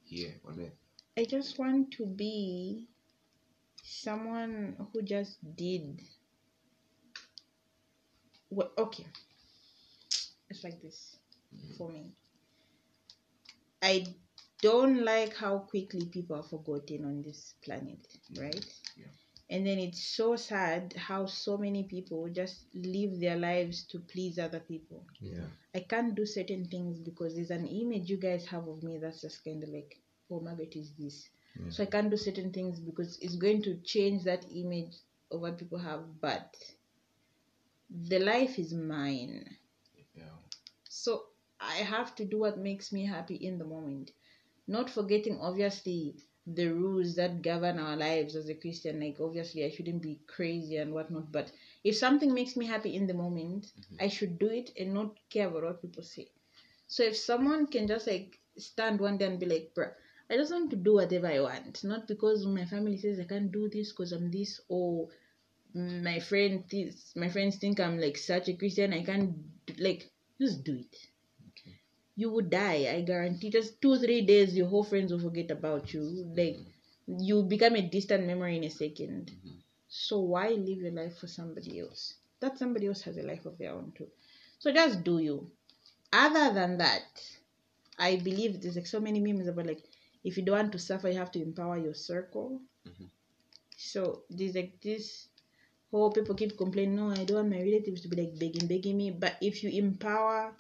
here 0.04 0.34
on 0.44 0.60
earth? 0.60 0.74
I 1.16 1.26
just 1.26 1.60
want 1.60 1.92
to 1.98 2.06
be 2.08 2.88
someone 3.84 4.76
who 4.92 5.04
just 5.04 5.38
did 5.56 6.02
what 8.50 8.74
okay. 8.76 9.06
It's 10.50 10.64
like 10.64 10.82
this 10.82 11.18
mm-hmm. 11.56 11.76
for 11.78 11.90
me. 11.90 12.06
I 13.84 14.08
don't 14.64 15.06
like 15.06 15.36
how 15.36 15.60
quickly 15.60 16.06
people 16.06 16.38
are 16.38 16.50
forgotten 16.56 17.06
on 17.06 17.22
this 17.22 17.54
planet, 17.64 18.00
right? 18.36 18.66
Yeah. 18.98 19.14
And 19.52 19.68
then 19.68 19.80
it's 19.80 20.02
so 20.02 20.38
sad 20.38 20.94
how 20.96 21.26
so 21.26 21.58
many 21.58 21.84
people 21.84 22.30
just 22.30 22.68
live 22.74 23.20
their 23.20 23.36
lives 23.36 23.84
to 23.88 24.00
please 24.00 24.40
other 24.40 24.62
people. 24.62 25.04
Yeah. 25.20 25.44
I 25.76 25.82
can't 25.82 26.16
do 26.16 26.26
certain 26.26 26.64
things 26.66 27.00
because 27.00 27.36
there's 27.36 27.52
an 27.52 27.68
image 27.68 28.10
you 28.10 28.16
guys 28.16 28.46
have 28.46 28.66
of 28.70 28.82
me 28.82 28.98
that's 28.98 29.20
just 29.20 29.44
kind 29.44 29.62
of 29.62 29.68
like, 29.70 30.00
oh, 30.32 30.40
Margaret 30.40 30.78
is 30.78 30.94
this. 30.98 31.28
Yeah. 31.60 31.70
So 31.70 31.84
I 31.84 31.88
can't 31.88 32.10
do 32.10 32.16
certain 32.16 32.54
things 32.54 32.80
because 32.80 33.20
it's 33.22 33.36
going 33.36 33.62
to 33.64 33.76
change 33.84 34.24
that 34.24 34.46
image 34.56 34.96
of 35.30 35.42
what 35.42 35.58
people 35.58 35.80
have. 35.80 36.00
But 36.22 36.56
the 37.90 38.20
life 38.20 38.58
is 38.58 38.74
mine. 38.74 39.58
Yeah. 40.16 40.24
So 40.88 41.24
I 41.60 41.76
have 41.76 42.16
to 42.16 42.26
do 42.26 42.40
what 42.40 42.58
makes 42.58 42.94
me 42.94 43.06
happy 43.06 43.36
in 43.36 43.58
the 43.58 43.66
moment. 43.66 44.12
Not 44.66 44.90
forgetting, 44.90 45.40
obviously, 45.42 46.16
the 46.48 46.68
rules 46.68 47.16
that 47.16 47.42
govern 47.42 47.80
our 47.80 47.96
lives 47.96 48.36
as 48.36 48.50
a 48.50 48.56
Christian. 48.56 49.00
Like, 49.00 49.18
obviously, 49.20 49.66
I 49.66 49.70
shouldn't 49.70 50.02
be 50.02 50.20
crazy 50.28 50.78
and 50.78 50.94
whatnot. 50.94 51.32
But 51.32 51.52
if 51.84 51.96
something 51.96 52.34
makes 52.34 52.56
me 52.56 52.66
happy 52.66 52.96
in 52.96 53.08
the 53.08 53.14
moment, 53.14 53.72
mm-hmm. 53.80 53.96
I 54.00 54.08
should 54.08 54.40
do 54.40 54.48
it 54.48 54.72
and 54.80 54.94
not 54.94 55.16
care 55.30 55.48
about 55.48 55.64
what 55.64 55.82
people 55.82 56.04
say. 56.04 56.28
So 56.88 57.04
if 57.04 57.16
someone 57.16 57.68
can 57.68 57.88
just 57.88 58.08
like 58.08 58.38
stand 58.58 59.00
one 59.00 59.18
day 59.18 59.26
and 59.26 59.40
be 59.40 59.46
like, 59.46 59.72
bruh, 59.76 59.92
I 60.30 60.36
just 60.36 60.52
want 60.52 60.70
to 60.72 60.76
do 60.76 60.96
whatever 60.96 61.28
I 61.28 61.42
want, 61.42 61.84
not 61.84 62.08
because 62.08 62.46
my 62.46 62.66
family 62.66 62.98
says 62.98 63.20
I 63.20 63.26
can't 63.26 63.52
do 63.52 63.70
this 63.70 63.92
because 63.92 64.12
I'm 64.12 64.32
this 64.32 64.62
or 64.68 65.10
my 65.74 66.20
friend 66.20 66.64
my 67.16 67.30
friends 67.30 67.56
think 67.58 67.80
I'm 67.80 67.98
like 67.98 68.18
such 68.18 68.50
a 68.50 68.54
Christian 68.54 68.94
I 68.94 69.04
can't 69.04 69.36
like 69.78 70.10
just 70.40 70.64
do 70.64 70.76
it. 70.76 70.96
You 72.16 72.30
would 72.32 72.50
die, 72.50 72.88
I 72.90 73.02
guarantee. 73.02 73.50
Just 73.50 73.82
two 73.82 73.98
three 73.98 74.22
days, 74.22 74.56
your 74.56 74.68
whole 74.68 74.84
friends 74.84 75.12
will 75.12 75.20
forget 75.20 75.52
about 75.52 75.94
you. 75.94 76.04
Like 76.36 76.58
you 77.08 77.44
become 77.44 77.76
a 77.76 77.82
distant 77.82 78.26
memory 78.26 78.56
in 78.58 78.64
a 78.64 78.70
2nd 78.70 79.32
Mhm. 79.32 79.62
So 79.90 80.20
why 80.22 80.50
live 80.52 80.80
your 80.80 80.92
life 80.92 81.18
for 81.18 81.28
somebody 81.28 81.80
else? 81.80 82.16
That 82.40 82.58
somebody 82.58 82.88
else 82.88 83.02
has 83.02 83.18
a 83.18 83.24
life 83.24 83.46
of 83.46 83.58
their 83.58 83.74
own 83.74 83.92
too. 83.92 84.10
So 84.60 84.72
just 84.72 85.04
do 85.04 85.20
you. 85.20 85.52
Other 86.14 86.54
than 86.54 86.78
that, 86.78 87.22
I 87.98 88.18
believe 88.18 88.62
there's 88.62 88.76
like 88.76 88.88
so 88.88 89.00
many 89.00 89.20
memes 89.22 89.48
about 89.48 89.68
like 89.68 89.84
if 90.24 90.38
you 90.38 90.44
don't 90.44 90.58
want 90.58 90.72
to 90.74 90.80
suffer, 90.80 91.10
you 91.10 91.18
have 91.18 91.32
to 91.34 91.42
empower 91.42 91.78
your 91.78 91.94
circle. 91.96 92.62
Mhm. 92.88 93.10
So 93.78 94.24
there's 94.30 94.56
like 94.56 94.82
this 94.82 95.28
whole 95.92 96.12
people 96.12 96.36
keep 96.36 96.58
complaining, 96.58 96.96
no, 96.98 97.10
I 97.12 97.26
don't 97.26 97.38
want 97.38 97.50
my 97.50 97.62
relatives 97.62 98.02
to 98.02 98.08
be 98.10 98.18
like 98.18 98.40
begging, 98.40 98.68
begging 98.68 98.98
me. 98.98 99.12
But 99.12 99.38
if 99.42 99.64
you 99.64 99.70
empower 99.72 100.56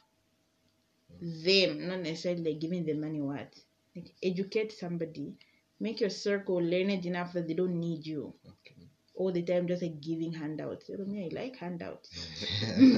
them, 1.21 1.88
not 1.88 1.99
necessarily 2.01 2.43
like 2.51 2.62
giving 2.62 2.86
them 2.86 3.01
money, 3.01 3.21
what? 3.21 3.53
Like 3.95 4.13
educate 4.23 4.71
somebody, 4.73 5.36
make 5.79 6.01
your 6.01 6.10
circle 6.10 6.57
learned 6.57 7.05
enough 7.05 7.34
that 7.34 7.47
they 7.47 7.53
don't 7.55 7.79
need 7.79 8.05
you 8.05 8.34
Okay. 8.47 8.75
all 9.15 9.31
the 9.31 9.43
time, 9.43 9.67
just 9.67 9.81
like 9.84 10.01
giving 10.01 10.34
handouts. 10.34 10.89
You 10.89 10.97
know 10.97 11.05
me, 11.05 11.25
I 11.31 11.36
like 11.41 11.57
handouts. 11.57 12.10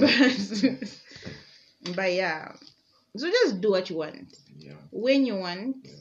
but, 0.00 0.88
but 1.96 2.12
yeah, 2.12 2.52
so 3.16 3.30
just 3.30 3.60
do 3.60 3.70
what 3.72 3.90
you 3.90 3.96
want 3.96 4.36
yeah. 4.58 4.74
when 4.90 5.26
you 5.26 5.36
want. 5.36 5.76
Yeah. 5.84 5.92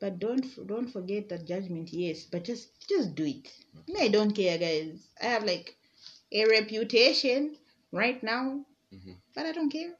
But 0.00 0.18
don't 0.18 0.44
don't 0.66 0.88
forget 0.90 1.28
that 1.30 1.46
judgment, 1.46 1.92
yes. 1.92 2.24
But 2.24 2.44
just 2.44 2.88
just 2.88 3.14
do 3.14 3.24
it. 3.24 3.50
Me, 3.88 4.00
I 4.00 4.08
don't 4.08 4.32
care, 4.32 4.58
guys. 4.58 5.08
I 5.22 5.26
have 5.26 5.44
like 5.44 5.76
a 6.32 6.46
reputation 6.46 7.56
right 7.92 8.22
now, 8.22 8.64
Mhm. 8.92 9.16
but 9.34 9.46
I 9.46 9.52
don't 9.52 9.70
care. 9.70 9.94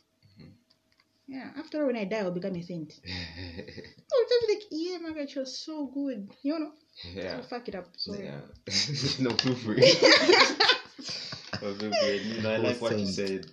Yeah. 1.33 1.49
After 1.57 1.81
all, 1.81 1.87
when 1.87 1.97
I 1.97 2.05
die, 2.05 2.19
I'll 2.19 2.31
become 2.31 2.55
a 2.57 2.63
saint. 2.63 2.93
I'll 3.07 4.29
just 4.29 4.49
like, 4.49 4.63
yeah, 4.71 4.99
my 4.99 5.13
God, 5.13 5.29
you're 5.35 5.47
so 5.47 5.87
good. 5.87 6.29
You 6.43 6.59
know, 6.59 6.73
yeah. 7.15 7.37
I'll 7.37 7.43
fuck 7.43 7.69
it 7.69 7.75
up. 7.75 7.87
Sorry. 7.97 8.25
Yeah. 8.27 8.41
no, 9.21 9.31
feel 9.31 9.55
free. 9.55 9.77
no, 11.63 11.75
feel 11.75 11.93
free. 11.93 12.19
You 12.19 12.43
know, 12.43 12.51
I 12.53 12.57
like 12.59 12.81
what 12.83 12.99
you 12.99 13.07
said 13.07 13.47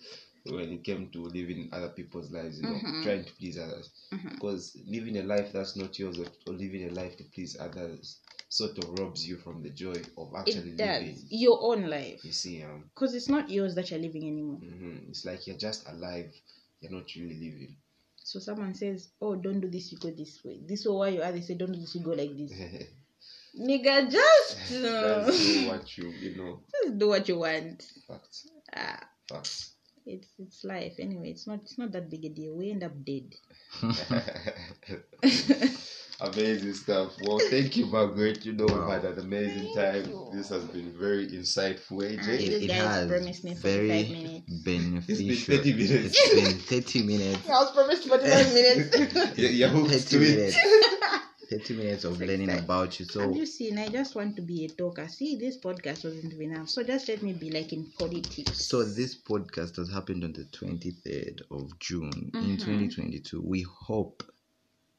when 0.46 0.72
it 0.74 0.84
came 0.84 1.10
to 1.12 1.24
living 1.26 1.70
other 1.72 1.90
people's 1.90 2.32
lives, 2.32 2.60
you 2.60 2.68
know, 2.68 2.80
Mhm. 2.84 3.04
trying 3.04 3.24
to 3.26 3.34
please 3.40 3.58
others. 3.58 3.90
Mhm. 4.14 4.30
Because 4.34 4.78
living 4.88 5.18
a 5.18 5.24
life 5.24 5.52
that's 5.54 5.76
not 5.78 5.98
yours 6.00 6.20
or, 6.20 6.28
or 6.48 6.54
living 6.54 6.86
a 6.90 6.92
life 6.92 7.16
to 7.18 7.24
please 7.34 7.58
others 7.60 8.20
sort 8.50 8.78
of 8.80 9.00
robs 9.00 9.28
you 9.28 9.38
from 9.38 9.62
the 9.62 9.70
joy 9.70 9.94
of 10.18 10.34
actually 10.36 10.72
It 10.72 10.78
does. 10.78 11.02
living. 11.02 11.28
Your 11.30 11.60
own 11.62 11.88
life. 11.90 12.26
You 12.26 12.32
see, 12.34 12.64
um, 12.64 12.90
Because 12.94 13.14
it's 13.14 13.30
not 13.30 13.50
yours 13.50 13.76
that 13.76 13.90
you're 13.92 14.00
living 14.00 14.24
anymore. 14.24 14.60
mhm, 14.62 15.10
it's 15.10 15.24
like 15.26 15.46
you're 15.48 15.58
just 15.58 15.88
alive, 15.88 16.34
you're 16.82 16.92
not 16.92 17.06
really 17.16 17.36
living. 17.36 17.76
So 18.16 18.40
someone 18.40 18.74
says, 18.76 19.10
"Oh, 19.22 19.36
don't 19.36 19.60
do 19.60 19.70
this. 19.70 19.92
You 19.92 19.98
go 19.98 20.12
this 20.12 20.40
way. 20.44 20.60
This 20.66 20.86
way 20.86 20.96
where 20.96 21.10
you 21.12 21.22
are." 21.22 21.32
They 21.32 21.42
say, 21.42 21.56
"Don't 21.56 21.72
do 21.74 21.80
this. 21.80 21.96
You 21.96 22.02
go 22.02 22.12
like 22.12 22.36
this." 22.38 22.52
Nigga, 23.60 24.10
just 24.12 24.72
uh, 24.86 25.26
do 25.26 25.68
what 25.68 25.86
you 25.98 26.10
you 26.22 26.36
know. 26.38 26.60
just 26.84 26.98
do 27.00 27.08
what 27.10 27.28
you 27.28 27.40
want. 27.40 27.84
Facts. 28.08 28.48
Ah, 28.76 29.00
Facts. 29.28 29.74
it's 30.06 30.28
it's 30.38 30.64
life 30.64 30.94
anyway. 31.00 31.32
It's 31.32 31.48
not 31.48 31.60
it's 31.64 31.78
not 31.78 31.92
that 31.94 32.10
big 32.10 32.26
a 32.26 32.30
deal. 32.30 32.56
We 32.56 32.72
end 32.72 32.84
up 32.84 32.94
dead. 33.04 33.34
amazing 36.22 36.74
stuff. 36.74 37.14
Well, 37.20 37.40
thank 37.40 37.78
you, 37.78 37.86
Margaret. 37.88 38.46
You 38.46 38.54
know, 38.54 38.66
Wow. 38.68 38.86
we've 38.86 38.94
had 39.04 39.06
an 39.06 39.20
amazing 39.20 39.70
Thank 39.74 40.06
time. 40.06 40.10
you. 40.12 40.28
This 40.34 40.50
has 40.50 40.64
been 40.66 40.92
very 40.98 41.28
insightful, 41.28 42.02
AJ. 42.04 42.42
you 42.44 42.52
It, 42.52 42.64
it 42.64 42.68
guys 42.68 42.78
has 42.82 43.08
promised 43.08 43.44
me 43.44 43.56
45 43.56 43.62
very 43.62 44.04
minutes. 44.10 44.46
beneficial. 44.64 45.58
30 45.58 45.74
minutes. 45.74 46.16
It's 46.16 46.34
been 46.36 46.60
30 46.60 47.04
minutes. 47.04 47.50
I 47.50 47.52
was 47.54 47.72
promised 47.72 48.08
45 48.08 48.54
minutes. 48.54 49.38
Yeah, 49.38 49.50
you're 49.50 49.70
30 49.88 50.00
to 50.06 50.18
it. 50.24 50.38
minutes. 50.38 50.58
30 51.50 51.74
minutes 51.78 52.04
of 52.04 52.20
learning 52.22 52.52
about 52.52 53.00
you. 53.00 53.06
Have 53.06 53.12
So 53.12 53.34
you 53.34 53.46
seen? 53.48 53.80
I 53.80 53.90
just 53.90 54.16
want 54.16 54.36
to 54.36 54.42
be 54.44 54.66
a 54.66 54.70
talker. 54.70 55.08
See, 55.08 55.36
this 55.38 55.58
podcast 55.60 56.04
wasn't 56.04 56.34
enough. 56.34 56.70
So 56.70 56.84
just 56.84 57.08
let 57.10 57.24
me 57.24 57.34
be 57.34 57.50
like 57.50 57.74
in 57.74 57.92
politics. 57.98 58.68
So 58.68 58.84
this 58.84 59.20
podcast 59.20 59.78
has 59.78 59.92
happened 59.92 60.24
on 60.24 60.34
the 60.34 60.46
23rd 60.46 61.42
of 61.50 61.80
June 61.80 62.30
in 62.36 62.58
Mhm. 62.58 62.60
2022. 62.60 63.42
We 63.42 63.62
hope 63.64 64.24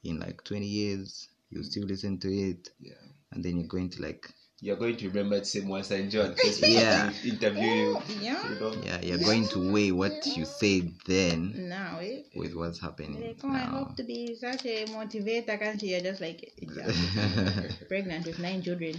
in 0.05 0.19
like 0.19 0.43
20 0.45 0.67
years 0.67 1.29
you'll 1.51 1.65
still 1.65 1.85
listen 1.85 2.19
to 2.21 2.29
it 2.29 2.69
Yeah. 2.81 2.95
and 3.33 3.45
then 3.45 3.57
you're 3.59 3.67
going 3.69 3.91
to 3.91 4.03
like 4.03 4.29
You're 4.63 4.77
going 4.77 4.97
to 4.99 5.09
remember 5.09 5.39
the 5.41 5.45
same 5.45 5.69
one 5.69 5.83
St. 5.85 6.11
John 6.13 6.35
Facebook 6.35 6.69
Yeah. 6.81 7.11
interview 7.25 7.63
you. 7.63 8.01
yeah. 8.21 8.49
You 8.49 8.61
know? 8.61 8.75
yeah, 8.85 9.01
you're 9.01 9.19
going 9.25 9.49
to 9.49 9.73
weigh 9.73 9.91
what 9.93 10.27
you 10.37 10.45
said 10.45 10.93
then 11.07 11.69
Now, 11.69 11.99
eh? 12.01 12.23
with 12.37 12.55
what's 12.55 12.79
happening 12.81 13.21
Like, 13.21 13.41
oh, 13.45 13.49
I 13.51 13.59
hope 13.77 13.97
to 13.97 14.05
be 14.05 14.37
such 14.41 14.65
a 14.67 14.85
motivator. 14.87 15.59
Can't 15.59 15.83
you? 15.83 15.91
You're 15.97 16.01
just 16.11 16.21
like 16.21 16.41
yeah, 16.61 17.63
pregnant 17.89 18.27
with 18.27 18.39
nine 18.39 18.63
children. 18.63 18.95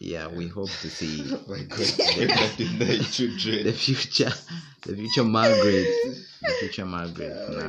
yeah, 0.00 0.26
we 0.28 0.48
hope 0.48 0.70
to 0.80 0.88
see 0.90 1.22
Oh 1.30 1.44
my 1.48 1.62
God, 1.62 1.92
pregnant 2.16 2.58
with 2.58 2.72
nine 2.80 3.04
children. 3.04 3.64
the 3.64 3.72
future 3.72 4.32
the 4.86 4.96
future 4.96 5.24
Margaret. 5.24 5.86
The 6.42 6.54
future 6.60 6.84
Margaret. 6.86 7.32
Oh 7.36 7.54
my 7.54 7.64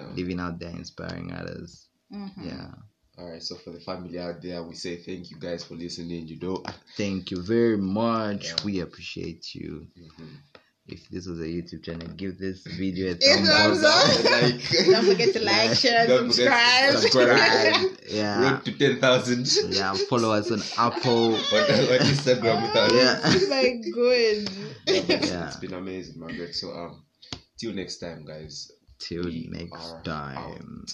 nah, 0.00 0.14
living 0.14 0.40
out 0.40 0.58
there 0.60 0.70
inspiring 0.70 1.32
others. 1.34 1.87
Mhm. 2.12 2.30
Yeah. 2.44 2.70
All 3.18 3.28
right, 3.30 3.42
so 3.42 3.56
for 3.56 3.70
the 3.70 3.80
family 3.80 4.18
out 4.18 4.40
there, 4.42 4.62
we 4.62 4.74
say 4.76 4.96
thank 4.96 5.30
you 5.30 5.38
guys 5.40 5.64
for 5.64 5.74
listening. 5.74 6.28
You 6.28 6.38
know, 6.40 6.62
Thank 6.96 7.30
you 7.32 7.42
very 7.42 7.76
much. 7.76 8.44
Yeah. 8.46 8.56
We 8.64 8.80
appreciate 8.80 9.54
you. 9.54 9.88
Mhm. 9.98 10.36
If 10.86 11.06
this 11.10 11.26
was 11.26 11.40
a 11.40 11.44
YouTube 11.44 11.82
channel, 11.84 12.08
give 12.16 12.38
this 12.38 12.64
video 12.66 13.10
a 13.10 13.14
thumbs 13.16 13.48
thumbs 13.48 13.84
up. 13.84 14.08
up. 14.08 14.24
like, 14.24 14.62
Don't 14.86 15.04
forget 15.04 15.34
to 15.34 15.40
like, 15.44 15.76
share, 15.76 16.06
Don't 16.06 16.32
subscribe. 16.32 16.96
Subscribe. 16.96 17.98
Yeah. 18.08 18.52
road 18.52 18.64
to 18.64 18.72
ten 18.72 18.98
thousand 19.00 19.46
Yeah. 19.68 19.92
Follow 20.08 20.32
us 20.32 20.50
on 20.50 20.62
Apple. 20.78 21.34
on, 21.34 21.60
on 21.60 22.00
Instagram 22.08 22.62
without 22.62 22.94
Yeah. 22.94 23.20
oh 23.22 23.48
my 23.50 23.82
god. 23.92 24.48
Yeah. 24.86 25.46
It's 25.48 25.56
been 25.56 25.74
amazing, 25.74 26.18
Margaret. 26.20 26.54
So 26.54 26.72
um, 26.72 27.04
till 27.58 27.74
next 27.74 27.98
time, 27.98 28.24
guys. 28.24 28.70
Till 28.98 29.24
We 29.24 29.48
next 29.50 30.04
time. 30.04 30.38
out. 30.38 30.90